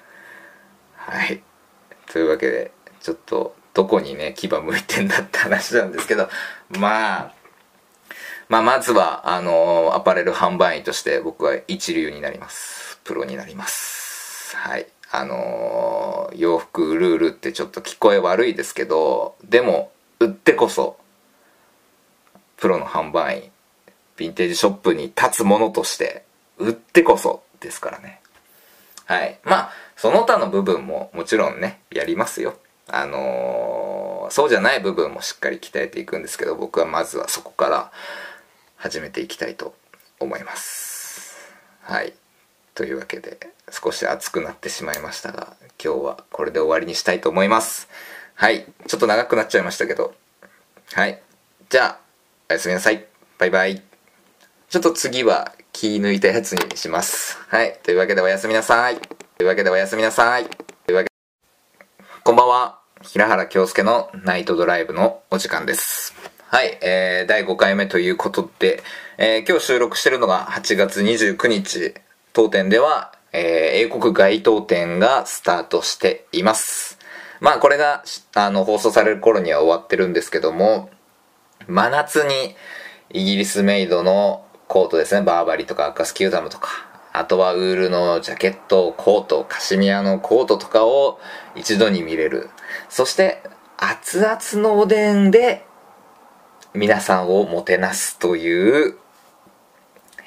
[0.95, 1.43] はい。
[2.11, 2.71] というわけで、
[3.01, 6.29] ちょっと、どこにね、牙向いてんだって話なんですけど、
[6.69, 7.33] まあ、
[8.49, 12.99] まあ、まずは、あの、アパレル販売員として僕は一流になります。
[13.03, 14.55] プロになります。
[14.55, 14.87] はい。
[15.15, 20.97] あのー、洋服売る売るってちょっと聞こえ悪いですけどでも売ってこそ
[22.57, 23.51] プロの販売員
[24.17, 26.23] ヴィンテージショップに立つものとして
[26.57, 28.21] 売ってこそですからね。
[29.05, 29.39] はい。
[29.43, 32.57] まあその他の部分ももちろんねやりますよ。
[32.87, 37.91] あのー、そうじゃない部分もしっかり鍛えていくんですけど僕はまずはそこから
[38.77, 39.75] 始めていきたいと
[40.19, 41.53] 思います。
[41.83, 42.13] はい。
[42.75, 43.37] というわけで
[43.71, 47.87] 少し熱くなってしまいましたが今日はこれで終わりにしたいと思います。
[48.35, 50.13] はいちょっと長くなっちゃいましたけど。
[50.93, 51.21] はい
[51.69, 51.99] じゃあ
[52.49, 53.05] おやすみなさい。
[53.37, 53.81] バイバイ。
[54.69, 57.37] ちょっと次は気抜いたやつにします。
[57.47, 58.97] はいというわけでおやすみなさい。
[58.97, 60.45] というわけでおやすみなさい。
[60.45, 61.09] というわけ
[62.23, 62.79] こんばんは。
[63.03, 66.15] 平原京介のナイトドライブのお時間です。
[66.47, 68.81] はい、えー、第5回目ということで、
[69.17, 71.95] えー、今日収録してるのが8月29日。
[72.33, 76.97] 当店では、えー、英国街頭店がスタートしています。
[77.39, 78.03] まあこれが、
[78.33, 80.89] あの、放送される頃には終わってるんですけども、
[81.67, 82.55] 真夏に
[83.11, 86.69] イギリスメイドのコートですね、バーバリとかアカスキューダムとか、
[87.11, 91.19] あとはウールのジャケット、コート、カシミヤのコートとかを
[91.53, 92.49] 一度に見れる。
[92.89, 93.43] そして、
[93.77, 95.65] 熱々のおでんで
[96.73, 98.97] 皆さんをもてなすという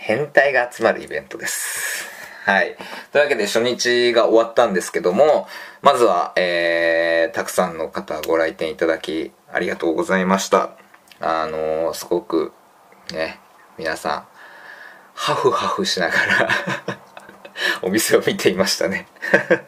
[0.07, 2.09] 変態が集まるイベントです。
[2.45, 2.77] はい。
[3.11, 5.49] というわけで初日が終わったんですけども、
[5.83, 10.77] まずは、えー、たくさんの方ご来店いただきありがとうございました。
[11.19, 12.53] あのー、すごく、
[13.13, 13.41] ね、
[13.79, 14.27] 皆さん、
[15.15, 16.49] ハフハフしながら
[17.83, 19.09] お店を見ていましたね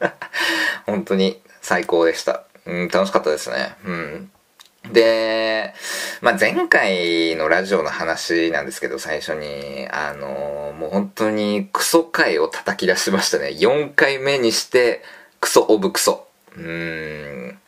[0.87, 2.45] 本当に最高でした。
[2.65, 3.75] うん、楽しかったですね。
[3.85, 4.31] うん。
[4.93, 5.75] で、
[6.21, 13.49] まあ、前回のラジオの話なんですけど、最初に、あの、もう本当にクソ回を叩き出しましたね。
[13.49, 15.03] 4回目にして、
[15.41, 16.27] クソオブクソ。
[16.57, 17.59] うーん。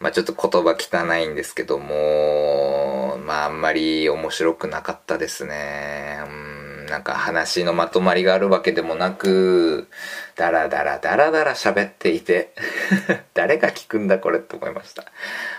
[0.00, 6.20] まあ、ちょっと言葉汚いんですけども、まあ、あんまり面白くなかったですね。
[6.26, 9.88] うん、なんか話のまとまりがあるわけでもなく、
[10.36, 12.54] ダラダラダラダラ喋っていて、
[13.34, 15.04] 誰が聞くんだこれって思いました。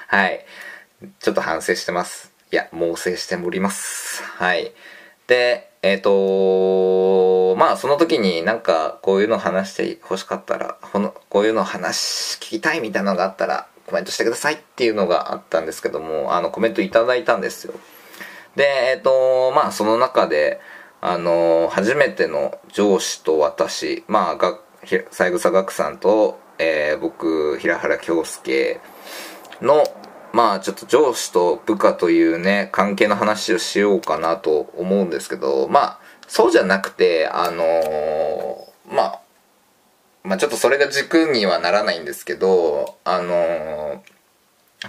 [0.07, 0.43] はい。
[1.19, 2.31] ちょっと反省してます。
[2.51, 4.23] いや、猛省しております。
[4.23, 4.71] はい。
[5.27, 17.73] で、えっ、ー、とまあその時になんかこういうの話して欲しかったら、このこういうの話聞きたいみたいなのがあったらコメントしてくださいっていうのがあったんですけども、あのコメントいただいたんですよ。
[18.55, 20.59] で、えっ、ー、とまあその中で、
[21.01, 24.59] あの初めての上司と私、まあが、
[25.11, 28.79] 三枝学さんと、えー、僕、平原京介
[29.61, 29.83] の
[30.33, 39.19] まあちょっと上司と部下というね、関係の話をしようかなと思うんですけど、まあそうじゃなくて、あのー、まあ、
[40.23, 43.99] まあちょっとそれが軸にはならないんですけど、あのー、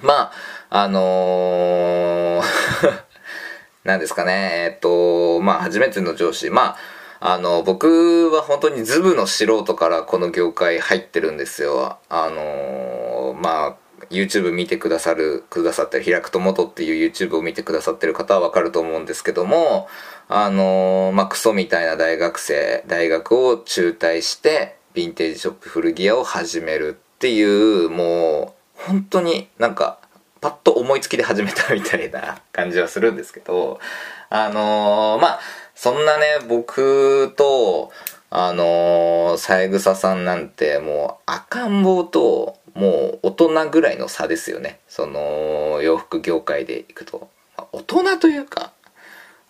[0.02, 0.32] まあ、
[0.70, 2.42] あのー
[3.84, 6.76] なんですかね、えっと、まあ初めての上司、ま
[7.20, 11.98] あ、あの、僕は本当にズブの素人からこの業界入ってるんですよ。
[12.08, 13.76] あのまあ、
[14.12, 19.88] YouTube 見てくださる、くださってる、開くと元っていう YouTube を見てくださってる方はわかると思うんですけども、
[20.28, 29.98] あのー、まあ、クソみたいな大学生、大学を中退して、ヴィンテージショップ古着屋を始めるっていう、もう、本当になんか、
[30.40, 33.80] パッと思いつきで始めたみたいな感じはするんですけど、
[34.28, 35.40] あのー、まあ、
[35.74, 37.92] そんなね、僕と、
[38.34, 44.80] あのー、三枝さんなんてもう赤ん坊ともう大人ぐらいの差ですよね。
[44.88, 47.28] その洋服業界でいくと。
[47.72, 48.72] 大人というか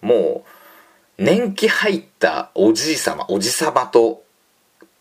[0.00, 0.44] も
[1.18, 4.22] う年季入ったおじい様おじさまと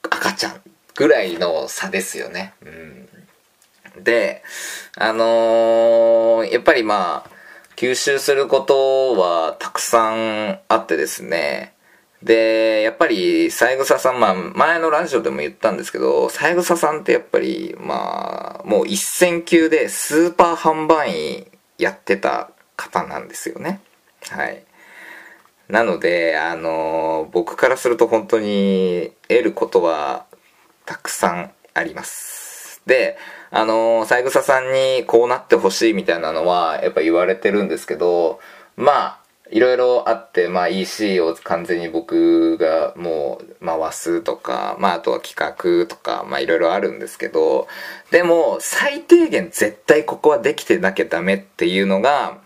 [0.03, 0.61] 赤ちゃん
[0.95, 2.53] ぐらいの差ですよね。
[2.61, 4.03] うん。
[4.03, 4.43] で
[4.97, 7.29] あのー、やっぱりまあ
[7.75, 11.73] 吸収することはたくさんあってですね
[12.23, 21.47] で、やっぱり、三枝さん、まあ、前のラジオでも言ったんですけど、三枝さんってやっぱり、まあ、もう一線級でスーパー販売員
[21.79, 23.81] やってた方なんですよね。
[24.29, 24.63] はい。
[25.67, 30.25] なので、あの、僕からすると本当に得ることは
[30.85, 32.81] たくさんあります。
[32.85, 33.17] で、
[33.49, 38.39] あの、三枝さんにこうなってほしいみたいなのはやっぱ言われてるんですけど、
[38.75, 39.20] まあ、
[39.51, 47.67] いろいろあって、まあ EC を完全に僕がもう回すとか、まああとは企画とか、まあいろいろあるんですけど、
[48.11, 52.37] でも最低限絶対ここはできてなきゃダメっていうのが、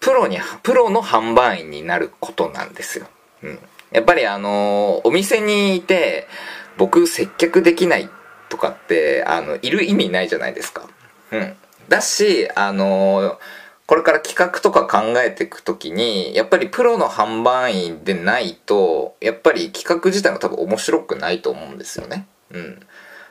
[0.00, 3.06] プロに、プロの販売員になることなんですよ。
[3.42, 3.58] うん。
[3.90, 6.28] やっぱりあの、お店にいて、
[6.76, 8.10] 僕接客できない
[8.50, 10.88] とかって、あの、いる意味ないじゃないですか。
[11.32, 11.56] うん。
[11.88, 13.38] だし、あの、
[13.86, 22.26] これから企画とか考えていくときに、やっぱりプロの販売員でないと、やっぱり企画自体が多分面白くないと思うんですよね。
[22.50, 22.80] うん。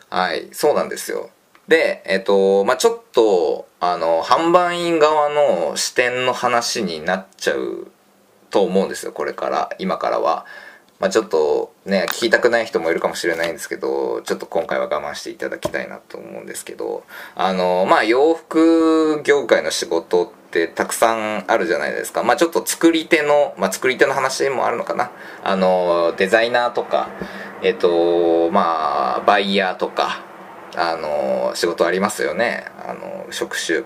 [0.10, 1.30] はい、そうなんですよ。
[1.68, 7.88] で、えっと、まあ、ちょっと、あの、販売員側の視点の話になっちゃう
[8.50, 10.46] と思うんですよ、これから、今からは。
[11.00, 17.04] まあ、ちょっとね、聞きたくない人もいるかもしれないんですけど、ちょっと今回は我慢していただきたいなと思うんですけど、
[17.36, 22.24] あの、まあ、洋服業界の仕事ってたくさんあるじゃないですか。
[22.24, 25.12] まあ、ちょっと作り手の、まあ、作り手の話もあるのかな。
[25.44, 27.10] あの、デザイナーとか、
[27.62, 30.24] えっと、まあ、バイヤーとか、
[30.76, 32.66] あの、仕事ありますよね。
[32.88, 33.84] あの、職種。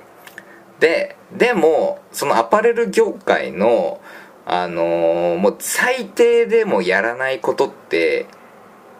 [0.80, 4.00] で、でも、そのアパレル業界の、
[4.46, 8.26] あの、もう最低でもやらないことって、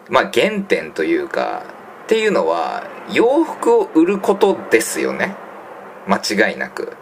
[0.08, 1.62] まあ原点というか、
[2.04, 5.36] っていうのは、洋服を売ることですよね。
[6.06, 6.18] 間
[6.50, 6.96] 違いなく。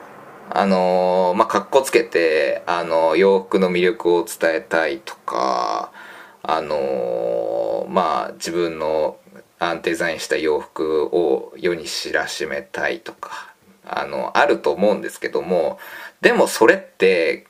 [0.51, 5.93] あのー、まあ、かっこつけて、あのー、洋服の魅力を伝えたいとか、
[6.43, 9.19] あのー、まあ、自分の
[9.83, 13.53] デザインした洋服を世に知らしめたいとか、
[13.85, 15.79] あの、あると思うんですけども、
[16.21, 17.47] でもそれって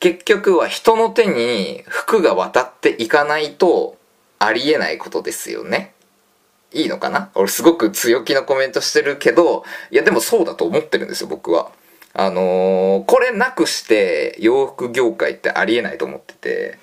[0.00, 3.96] 結局は人の手に服が渡っていかないと
[4.38, 5.94] ありえないことですよね。
[6.72, 7.30] いいのかな？
[7.34, 11.70] 俺すごく強気なコメントしてるけど、いやでもそうだと思ってるんですよ、僕は。
[12.18, 16.78] あのー、これなくして洋服業界ってありえないと思ってて、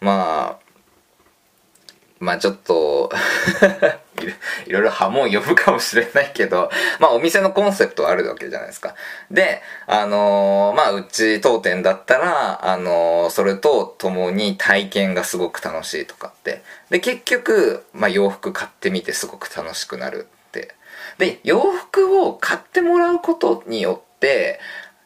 [0.00, 0.62] まあ、
[2.20, 3.10] まあちょっと
[4.66, 6.70] いろいろ波紋呼ぶかもしれないけど、
[7.00, 8.94] まあお店のコンセプトはあるわけじゃないですか。
[9.30, 16.62] で、あのー、まあうち当店だったら、あのー、それと共に体験がすごく楽しいとかって。
[16.88, 20.74] で、結局、まあ洋服買ってみてすごく楽しくなるって。
[21.18, 24.11] で、洋服を買ってもらうことによって、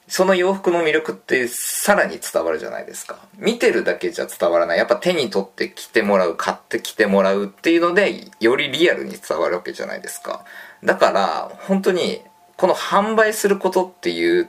[0.08, 3.18] その洋服の魅力ってさらに伝わるじゃないですか。
[3.38, 4.78] 見てるだけじゃ伝わらない。
[4.78, 10.44] やっぱ手に取って着てもらう、買って着てもらうっていうので、よりリアルに伝わるわけじゃないですか。
[10.84, 12.22] だから、本当に、
[12.56, 14.48] この販売することっていう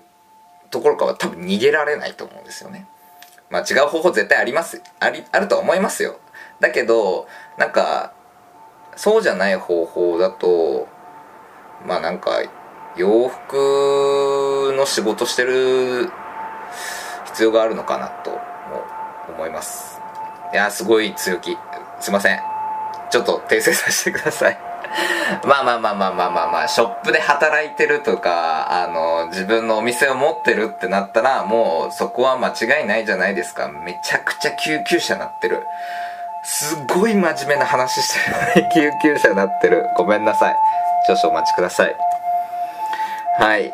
[0.70, 2.88] ところからは多分逃げられないと思うんですよね。
[3.50, 4.82] まあ違う方法絶対あります。
[5.00, 6.20] あり、あるとは思いますよ。
[6.60, 8.14] だけど、なんか、
[8.96, 10.88] そうじゃない方法だと、
[11.86, 12.42] まあなんか、
[12.98, 16.10] 洋服の仕事してる
[17.26, 18.40] 必要があるのかなと
[19.34, 20.00] 思います。
[20.54, 21.58] いやすごい強気。
[22.00, 22.40] すいません。
[23.12, 24.60] ちょっと訂正させてください。
[25.46, 33.68] まあまあまあまあまあまあまあショップで働いてるとかあの自分のお店を持ってるってなったらもうそこは間違いないじゃないですか。
[33.68, 35.66] めちゃくちゃ救急車なってる。
[36.44, 38.14] すごい真面目な話し
[38.54, 39.86] てる救急車なってる。
[39.98, 40.56] ごめんなさい。
[41.08, 42.07] 少々お待ちください。
[43.38, 43.74] はい。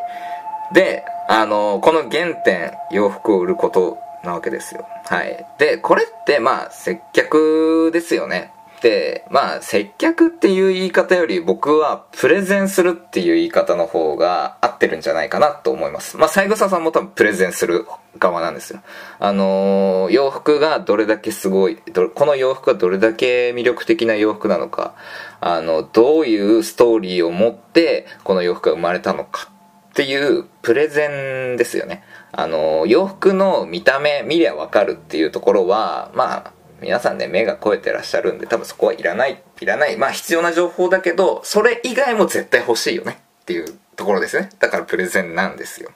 [0.72, 4.86] で、あの、この原点、洋服を売ることなわけですよ。
[5.06, 5.46] はい。
[5.58, 8.50] で、これって、まあ、接客ですよね。
[8.82, 16.18] で、まあ、接客っていう言い方より僕はプレゼンするっていう言い方の方が合ってるんじゃないかなと思います。
[16.18, 17.86] まあ、三枝さんも多分プレゼンする
[18.18, 18.80] 側なんですよ。
[19.20, 24.94] あのー、洋服がどれだけすごい、この洋服がどれだけ魅力的な洋服なのか、
[25.40, 29.48] あの、どういうストーリーを持ってこの洋服が生まれたのか
[29.94, 31.06] っていうプレゼ
[31.54, 32.02] ンですよね。
[32.32, 39.96] あの、洋服の見た目見りゃわかるっていうところは、まあ、皆さんね、目が肥えてらっしゃるんで、多分そこはいらない、いらない。
[39.96, 44.50] まあ必要な情報だけど、それ以外も絶対欲しいよねっていうところですね。
[44.58, 45.90] だからプレゼンなんですよ。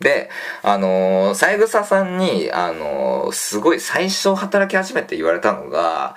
[0.00, 0.28] で、
[0.64, 6.16] あのー、三枝さんに、あのー、すごい最初働き始めて言われたのが、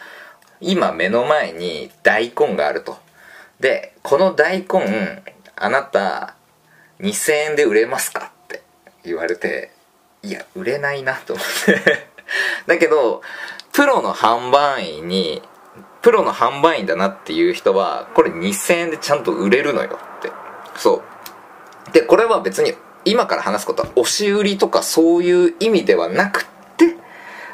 [0.62, 2.98] 今目の前に大根があると。
[3.60, 5.22] で、この大根、
[5.56, 6.36] あなた、
[7.00, 8.62] 2000円で売れますかって
[9.04, 9.72] 言われて、
[10.22, 12.08] いや、売れないなと思って
[12.68, 13.22] だけど、
[13.72, 15.42] プロの販売員に、
[16.02, 20.32] プロの販売員だなっていう人は、これ2000円でちゃんと売れるのよって。
[20.76, 21.04] そ
[21.90, 21.92] う。
[21.92, 22.74] で、これは別に
[23.06, 26.59] 今から話すことは押し売りとかそういう意味ではなくて、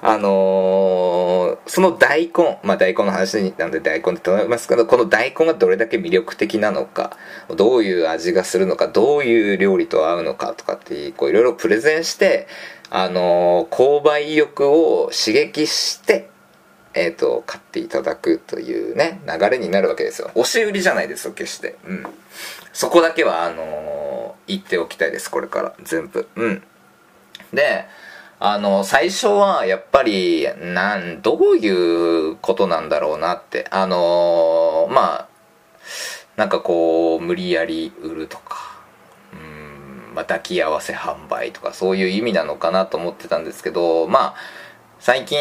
[0.07, 7.17] あのー、その大根、まあ大根の話なんで大根って言いますけど、この大根がどれだけ魅力的なのか、
[7.55, 12.47] どういう味がするのか、どういう料理と合うのかとかって、こういろいろプレゼンして、
[12.91, 16.29] あのー、購買意欲を刺激して、
[16.93, 20.29] えっ、ー、と、買っていただくというね、流れになるわけですよ。
[20.35, 21.77] 押し売りじゃないですよ、決して。
[21.85, 22.05] うん。
[22.73, 25.73] そこだけは、あのー、言っておきたいです、これから。
[25.83, 26.27] 全部。
[26.35, 26.63] うん。
[27.53, 27.85] で、
[28.39, 33.67] あの、最初はやっぱり、なん、どういうことなんだろうなって。
[33.71, 35.27] あの、まあ、
[36.35, 38.77] なんかこう、無理やり売るとか、
[39.33, 44.35] うん、まあ、抱き合わせ販売とか、そういう意味なのかなと思ってたんですけど、まあ、
[44.99, 45.37] 最近、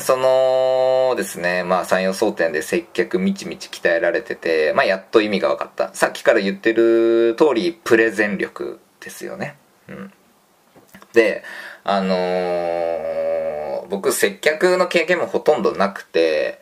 [0.00, 5.92] そのですね、まあ、山陽総店で接客みちみち鍛えられてて、まあ、やっと意味が分かった。
[5.94, 9.56] さっきから言ってる通り、プレゼン力ですよね。
[9.88, 10.12] うん。
[11.12, 11.44] で、
[11.84, 16.60] あのー、僕接客の経験もほとんどなくて、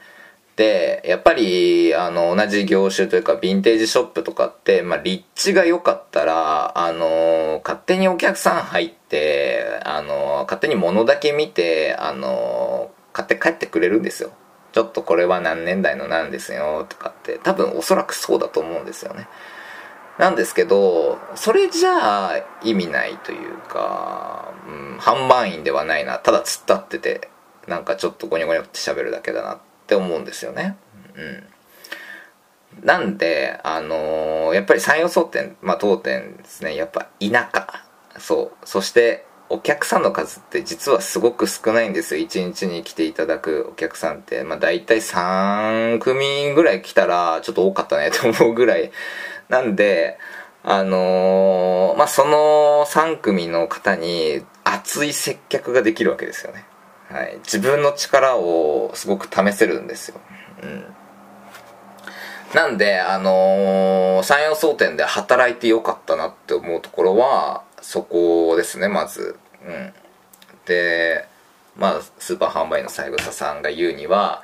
[0.57, 14.31] で、やっぱり、あの、同じ業種というか、ヴィンテージショップとかって、まあ、立地が良かったら、あの、勝手にお客さん入って、あの、勝手に物だけ見て、あの、買って帰ってくれるんですよ。
[14.73, 19.29] ちょっとこれは何年代のなんですよ、とかって、多分おそらくそうだと思うんですよね。
[20.23, 26.21] なんですけど、それじゃあ意味ないというか、うん、販売員ではないな。
[26.21, 27.29] ただ突っ立ってて、
[27.67, 29.59] なんかちょっとゴニョゴニョって喋るだけだなっ
[29.89, 30.77] て思うんですよね。
[31.17, 32.87] うん。
[32.87, 37.85] なんで、あのー、やっぱり山陽総店、まあ当店ですね、やっぱ田舎。
[38.21, 38.65] そう。
[38.65, 42.25] そして、お客さんの数って実はすごく少ないんですよ。
[42.25, 44.45] 1日に来ていただくお客さんって。
[44.45, 48.93] まあ大体3組ぐらい来たらちょっと多かったねと思うぐらい
[49.53, 50.19] なんで、
[50.65, 56.65] あのー、まあ、その3組の方に熱い接客ができるわけですよね。
[57.11, 57.37] はい。
[57.45, 60.19] 自分の力をすごく試せるんですよ。
[60.63, 60.85] うん。
[62.55, 69.37] なんで、あのー、山陽総店で働いてよかったなって思うところは、そこですね、まず。
[69.67, 69.93] うん。
[70.65, 71.27] で、
[71.77, 74.43] まあ、スーパー販売の三枝さんが言うには、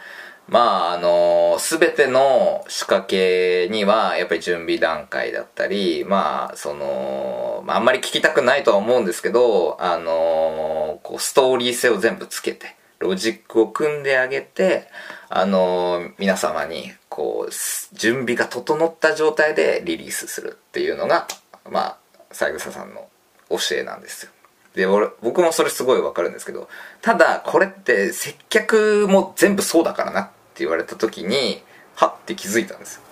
[0.49, 14.88] まああの全ての仕掛けにはやっぱり準備段階だったりまあその、あ、んまり聞きたくないとは思うんですけどあのこうストーリー性を全部つけてロジックを組んであげて
[15.28, 21.28] あの皆様にこう準備が整った状態でリリースするっていうのが
[21.70, 21.99] まあ
[22.32, 23.09] 三枝さんの
[23.51, 24.32] 教えなんですよ。
[24.74, 26.68] で俺僕もそれすごいわかるんですけど
[27.03, 30.28] ただこれって接客も全部そうだからなっ
[30.61, 31.62] 言われた時に
[31.94, 33.02] はって気づいたんですよ。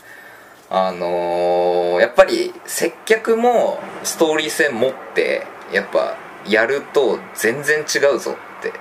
[0.68, 6.16] あのー、やっぱり接客もストーリー性持ってやっぱ
[6.49, 8.72] やると全然違うぞって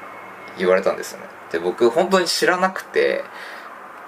[0.58, 1.28] 言われたんですよね。
[1.52, 3.24] で僕本当に知らなくて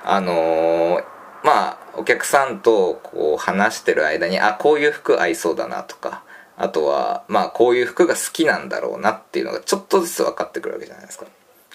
[0.04, 1.04] あのー、
[1.44, 6.24] まあお客さんとこう話してる間にあこういう服合いそうだなとか
[6.58, 11.26] あとはまあこういう服が好きなんだろうなっていうのがちょっとずつ分かってくるわけじゃないですか。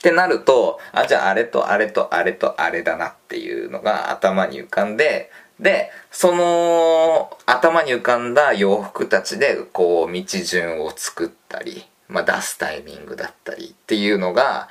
[0.03, 5.31] ってなると、あ、じゃああれとあれとあれとあれだなっていうのが頭に浮かんで、
[5.61, 14.69] で、その頭に浮かんだ洋服たちでこう道順を作ったり、まあ出すタイミングだったりっていうのが、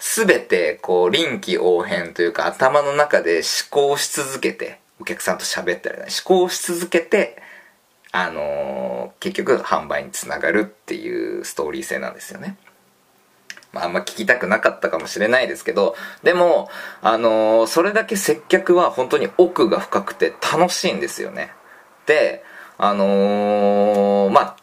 [0.00, 7.40] すべてこう臨機応変というか頭の中で思考し続けて、お客さんと喋ったり思考し続けて、
[8.10, 12.56] あのー、結局販売につながるっていうストーリー性なんですよね。
[13.72, 16.68] まあ、あんま聞きたくなかったかもしれないですけど、でも、
[17.00, 21.52] あのー、それだけ接客は本当に奥が深くて楽しいんですよね。
[22.06, 22.44] で、
[22.78, 24.56] あのー、まあ、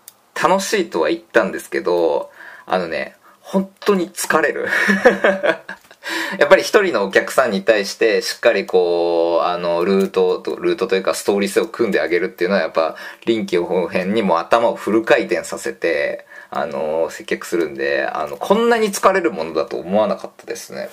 [0.47, 2.30] 楽しいとは言ったんですけど、
[2.66, 4.68] あのね、本当に疲れる。
[6.39, 12.95] やっぱり一人のお客さんに対してしっかりこう、あの、ルートと、ルートというかストーリー性を組んであげるっていうのはやっぱ
[13.26, 20.89] 臨機応変にも頭をフル回転させて、あの、接客するんで、あの、こんなに疲れるものだと思わなかったですね。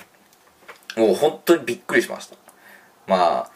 [0.97, 2.37] もう本当にびっくりしました。
[3.07, 3.51] まあ、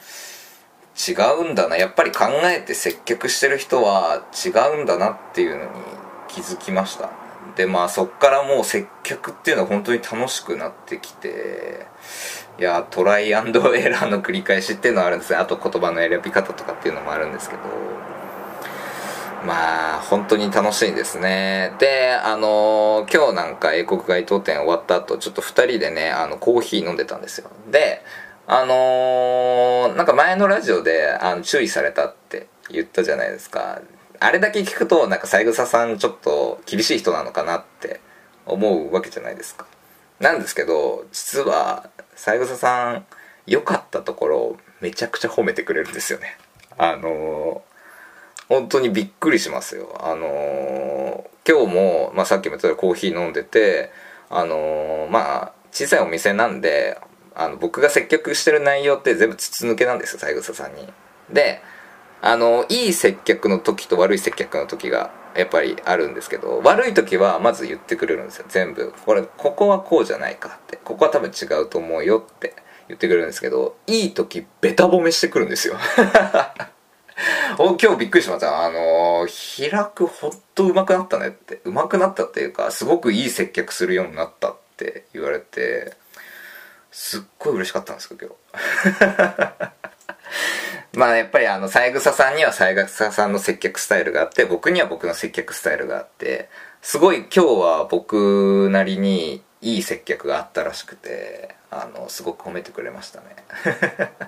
[1.09, 1.77] 違うんだな。
[1.77, 5.71] やっぱり考えて接客してる人は違うんだなっていうのに
[6.29, 7.11] 気づきました。
[7.57, 11.87] で、まあそっからもう接客っていうのは本当に楽しくなってきて、
[12.59, 15.39] いや、トライアンドエラーの繰り返しっていうのはあるんですね。
[15.39, 17.63] あと言葉の選び方とかっていうのもあるんですけど、
[19.45, 21.73] まあ、本当に楽しいですね。
[21.79, 27.51] で、あのー、今日なんか英国街頭展終わった後、ちょっと二人でね、あの、コーヒー飲んでたんですよ。
[27.71, 28.03] で、
[28.47, 33.81] あのー、なんか前のラジオで、あの、注意されたって言ったじゃないですか。
[34.19, 38.01] あれだけ聞くと、なんか三枝さんちょっと厳しい人なのかなって
[38.45, 39.67] 思うわけじゃないですか。
[40.19, 43.07] なんですけど、実は、三枝さん、
[43.47, 46.37] 良かったところ、めちゃくちゃ褒めてくれるんですよね。
[46.77, 47.70] あのー
[48.51, 49.97] 本当にびっくりしますよ。
[50.01, 53.93] あのー、今日も、まあ、さっきも言ったようにコーヒー飲んでて、
[54.29, 56.99] あのー、まあ、小さいお店なんで、
[57.37, 60.93] あの、僕が接客してる内容って全部筒抜けなんですよ、三枝さんに。
[61.33, 61.63] で、
[62.23, 68.93] あの、いい接客の時と悪い接客の時がやっぱりあるんですけど、悪い時はまず言ってくれるんですよ、全部。
[69.07, 70.77] これ、ここはこうじゃないかって。
[70.77, 72.57] ここは多分違うと思うよって
[72.89, 75.77] 言ってくれるんですけど、いい時ベタ褒めしてくるんですよ。
[77.59, 78.65] お今日びっくりしました。
[78.65, 81.61] あのー、開くほんと上手くなったねって。
[81.65, 85.95] 上手くなったっていうか、すごくいい接客するようになったって言われて、
[86.91, 89.71] すっごい嬉しかったんですけど、今日。
[90.99, 96.49] まあやっぱりあの、三枝さんには三枝さんの接客スタイルがあって、僕には僕の接客スタイルがあって、
[96.83, 103.27] すごい今日は僕なりにいい接客があったらしくて、あの、すごく褒めてくれましたね。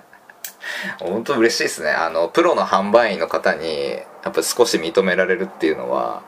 [0.99, 1.91] 本当嬉しいですね。
[1.91, 3.89] あの、プロの販売員の方に、
[4.23, 6.23] やっぱ少し認められるっていうのは、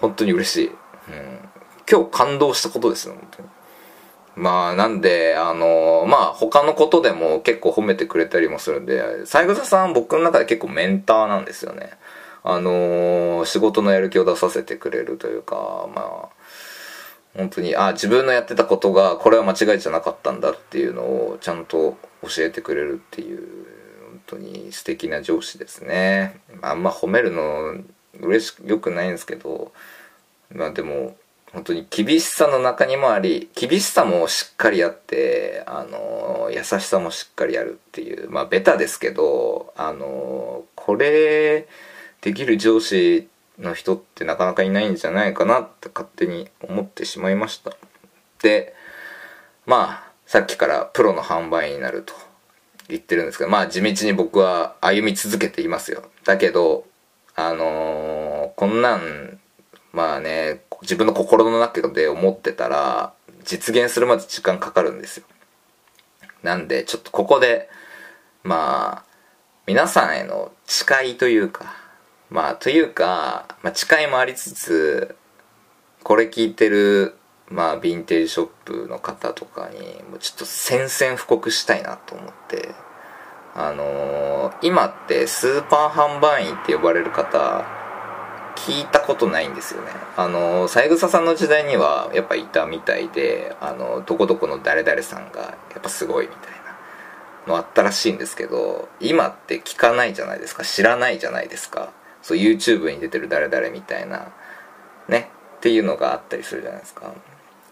[0.00, 0.66] 本当に嬉しい。
[0.68, 0.74] うん。
[1.90, 3.48] 今日感動したことですね、本当に。
[4.36, 11.90] まあ、なんで、あの、まあ、他のことでも結構褒めてくれたりもするんで、三枝さん僕の中で結構メンターなんですよね。
[12.48, 16.28] あの仕事のやる気を出させてくれるというか、まあ、
[17.36, 23.66] 本当に、あ、自分のやってたことが、これは間違いじゃなかったんだっていうのを、ちゃんと教えてくれるっていう
[24.26, 26.40] 当に素敵な上司ですね。
[26.62, 27.76] あんま褒めるの
[28.20, 29.72] 嬉しくよくないんですけど
[30.52, 31.16] まあでも
[31.52, 41.66] 本当に厳しさの中にもあり厳しさもしっかりあってあの優しさもしっかりあるっていうまあベタですけどあのこれ
[42.20, 47.72] できる上司の人ってなかなかいないんじゃないかなって勝手に思ってしまいました。
[48.42, 48.74] で
[49.64, 52.25] まあさっきからプロの販売員になると。
[52.88, 56.04] 言ってるんですけど、まあ地道に僕は歩み続けていますよ。
[56.24, 56.86] だけど、
[57.34, 59.38] あのー、こんなん、
[59.92, 63.12] まあね、自分の心の中で思ってたら、
[63.44, 65.26] 実現するまで時間かかるんですよ。
[66.42, 67.68] なんで、ちょっとここで、
[68.42, 69.04] まあ、
[69.66, 71.74] 皆さんへの誓いというか、
[72.30, 75.16] まあ、というか、まあ、誓いもありつつ、
[76.02, 77.16] これ聞いてる、
[77.50, 79.78] まあ、ヴィンテージショップの方とかに、
[80.10, 82.74] もうちょっと宣戦布告したいなと思って、
[83.54, 87.64] あのー、今ってスーパー販売員って呼ばれる方、
[88.56, 89.88] 聞いたことないんですよね。
[90.16, 96.52] あのー、三枝さんの時代にはやっぱいたみたいで、あの、どこどこの誰々さんがやっぱすごいみたい
[97.46, 100.64] なのあったらしいんですけど、今って聞かないじゃないですか。
[100.64, 101.92] 知らないじゃないですか。
[102.26, 104.32] そう YouTube に出てる誰々みたいな
[105.08, 107.14] ねっていうのがあったりするじゃないですか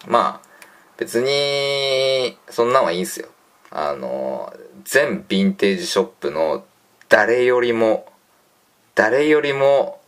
[0.06, 0.48] まあ
[0.96, 3.28] 別にそんなんはいいんすよ
[3.70, 4.52] あの
[4.84, 6.64] 全ヴィンテージショップの
[7.08, 8.06] 誰よりも
[8.94, 10.00] 誰よりも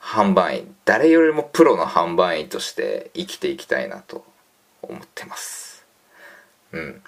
[0.00, 4.24] 販売員誰よりもプロの販売員として生きていきたいなと
[4.82, 5.86] 思ってます
[6.72, 7.02] うん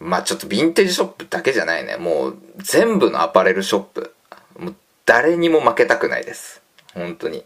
[0.00, 4.14] まあちょっとヴィンテージショップだけじゃないねもう全部のアパレルショップ
[4.58, 4.74] もう
[5.06, 6.62] 誰にも負けたくないです。
[6.94, 7.44] 本当に。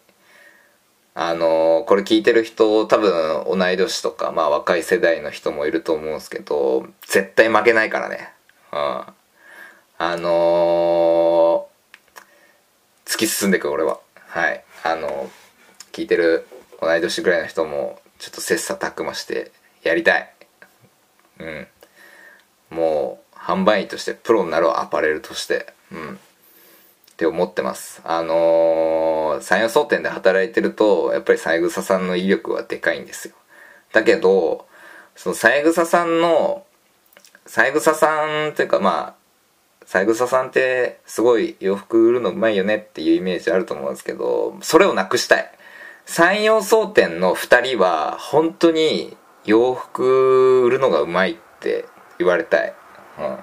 [1.20, 8.30] あの、これ聞いてる人、多分同い年とか、まあ若い世代の人もいると思うんですけど、絶対負けないからね。
[8.72, 8.78] うん。
[8.78, 13.98] あのー、突き進んでいく俺は。
[14.28, 14.62] はい。
[14.84, 15.28] あの、
[15.90, 16.46] 聞いてる
[16.80, 19.50] 同い年ぐらいの人も、ちょっと切磋琢磨して
[19.82, 20.32] やりたい。
[21.40, 21.66] うん。
[22.70, 25.74] もう、販売員としてプロになるアパレルとして。
[25.90, 26.20] うん。
[27.18, 28.00] って思ってます。
[28.04, 33.34] あのー、山陽総店で働いてると、やっぱり三枝さんの威力はでかいんですよ。
[33.92, 34.68] だけど、
[35.16, 36.64] その三枝さんの、
[37.44, 39.16] 三枝さんっていうかま
[39.80, 45.52] あ、三枝さんってすごい洋服売るのうまいよねっていうイメージあると思うんですけど、それをなくしたい。
[46.06, 51.86] 山陽総店の二人は本当に洋服売るのがうまいって
[52.20, 52.72] 言われたい。
[53.18, 53.38] うん。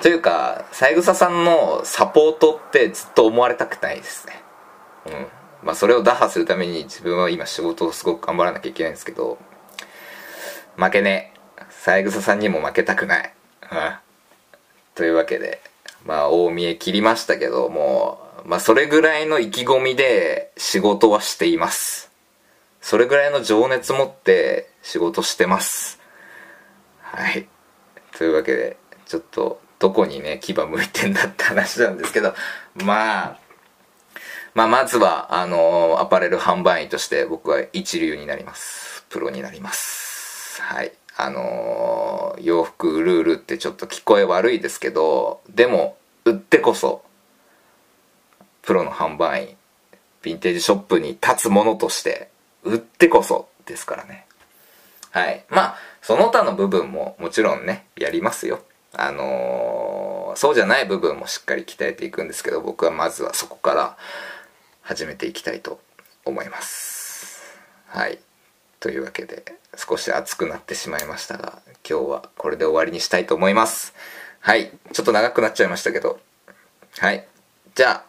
[0.00, 4.42] というか、三枝さんのサポートってずっと思われたくないですね。
[5.06, 5.26] うん。
[5.62, 9.38] まあそれを打破するために自分は今仕事をすごく頑張らなきゃいけないんですけど、
[10.76, 11.62] 負けねえ。
[11.70, 13.34] 三枝さんにも負けたくない。
[13.62, 13.94] うん。
[14.94, 15.60] というわけで、
[16.04, 22.10] まあ大見え切りましたけども、まあそれぐらいの意気込みで仕事はしています。
[22.80, 25.98] それぐらいの情熱持って仕事してます。
[27.00, 27.48] はい。
[28.18, 28.76] というわけで、
[29.06, 32.34] ちょっとどこにね牙向いてんだって話なんですけど
[32.84, 33.38] まあ
[34.54, 39.04] まあまずはあのアパレル販売員として僕は一流になります。
[39.08, 40.62] プロになります。
[40.62, 40.92] はい。
[41.16, 47.04] あの洋服ルールってちょっと聞こえ悪いですけどでも売ってこそ
[48.62, 49.56] プロの販売員
[50.22, 52.30] ヴィンテージショップに立つものとして
[52.62, 54.26] 売ってこそですからね。
[55.10, 55.44] はい。
[55.50, 58.62] まあその他の部分ももちろんねやりますよ。
[58.96, 63.96] あのー、そうじゃない部分もしっかり鍛えていくんですけど僕はまずはそこから
[64.82, 65.80] 始めていきたいと
[66.24, 67.42] 思います。
[67.86, 68.18] はい。
[68.80, 69.44] というわけで
[69.76, 73.94] 少し熱くなってしまいましたが今日はこれで終わりにしたいと思います。
[74.40, 74.70] はい。
[74.92, 76.20] ちょっと長くなっちゃいましたけど。
[76.98, 77.26] はい。
[77.74, 78.04] じゃあ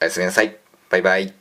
[0.00, 0.56] おやすみなさい。
[0.88, 1.34] バイバイ。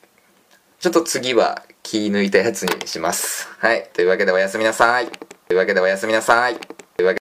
[0.80, 3.48] ちょっと次は気抜いたやつにします。
[3.60, 3.90] はい。
[3.94, 5.08] というわけでおやすみなさい。
[5.48, 6.58] というわけでおやすみなさい。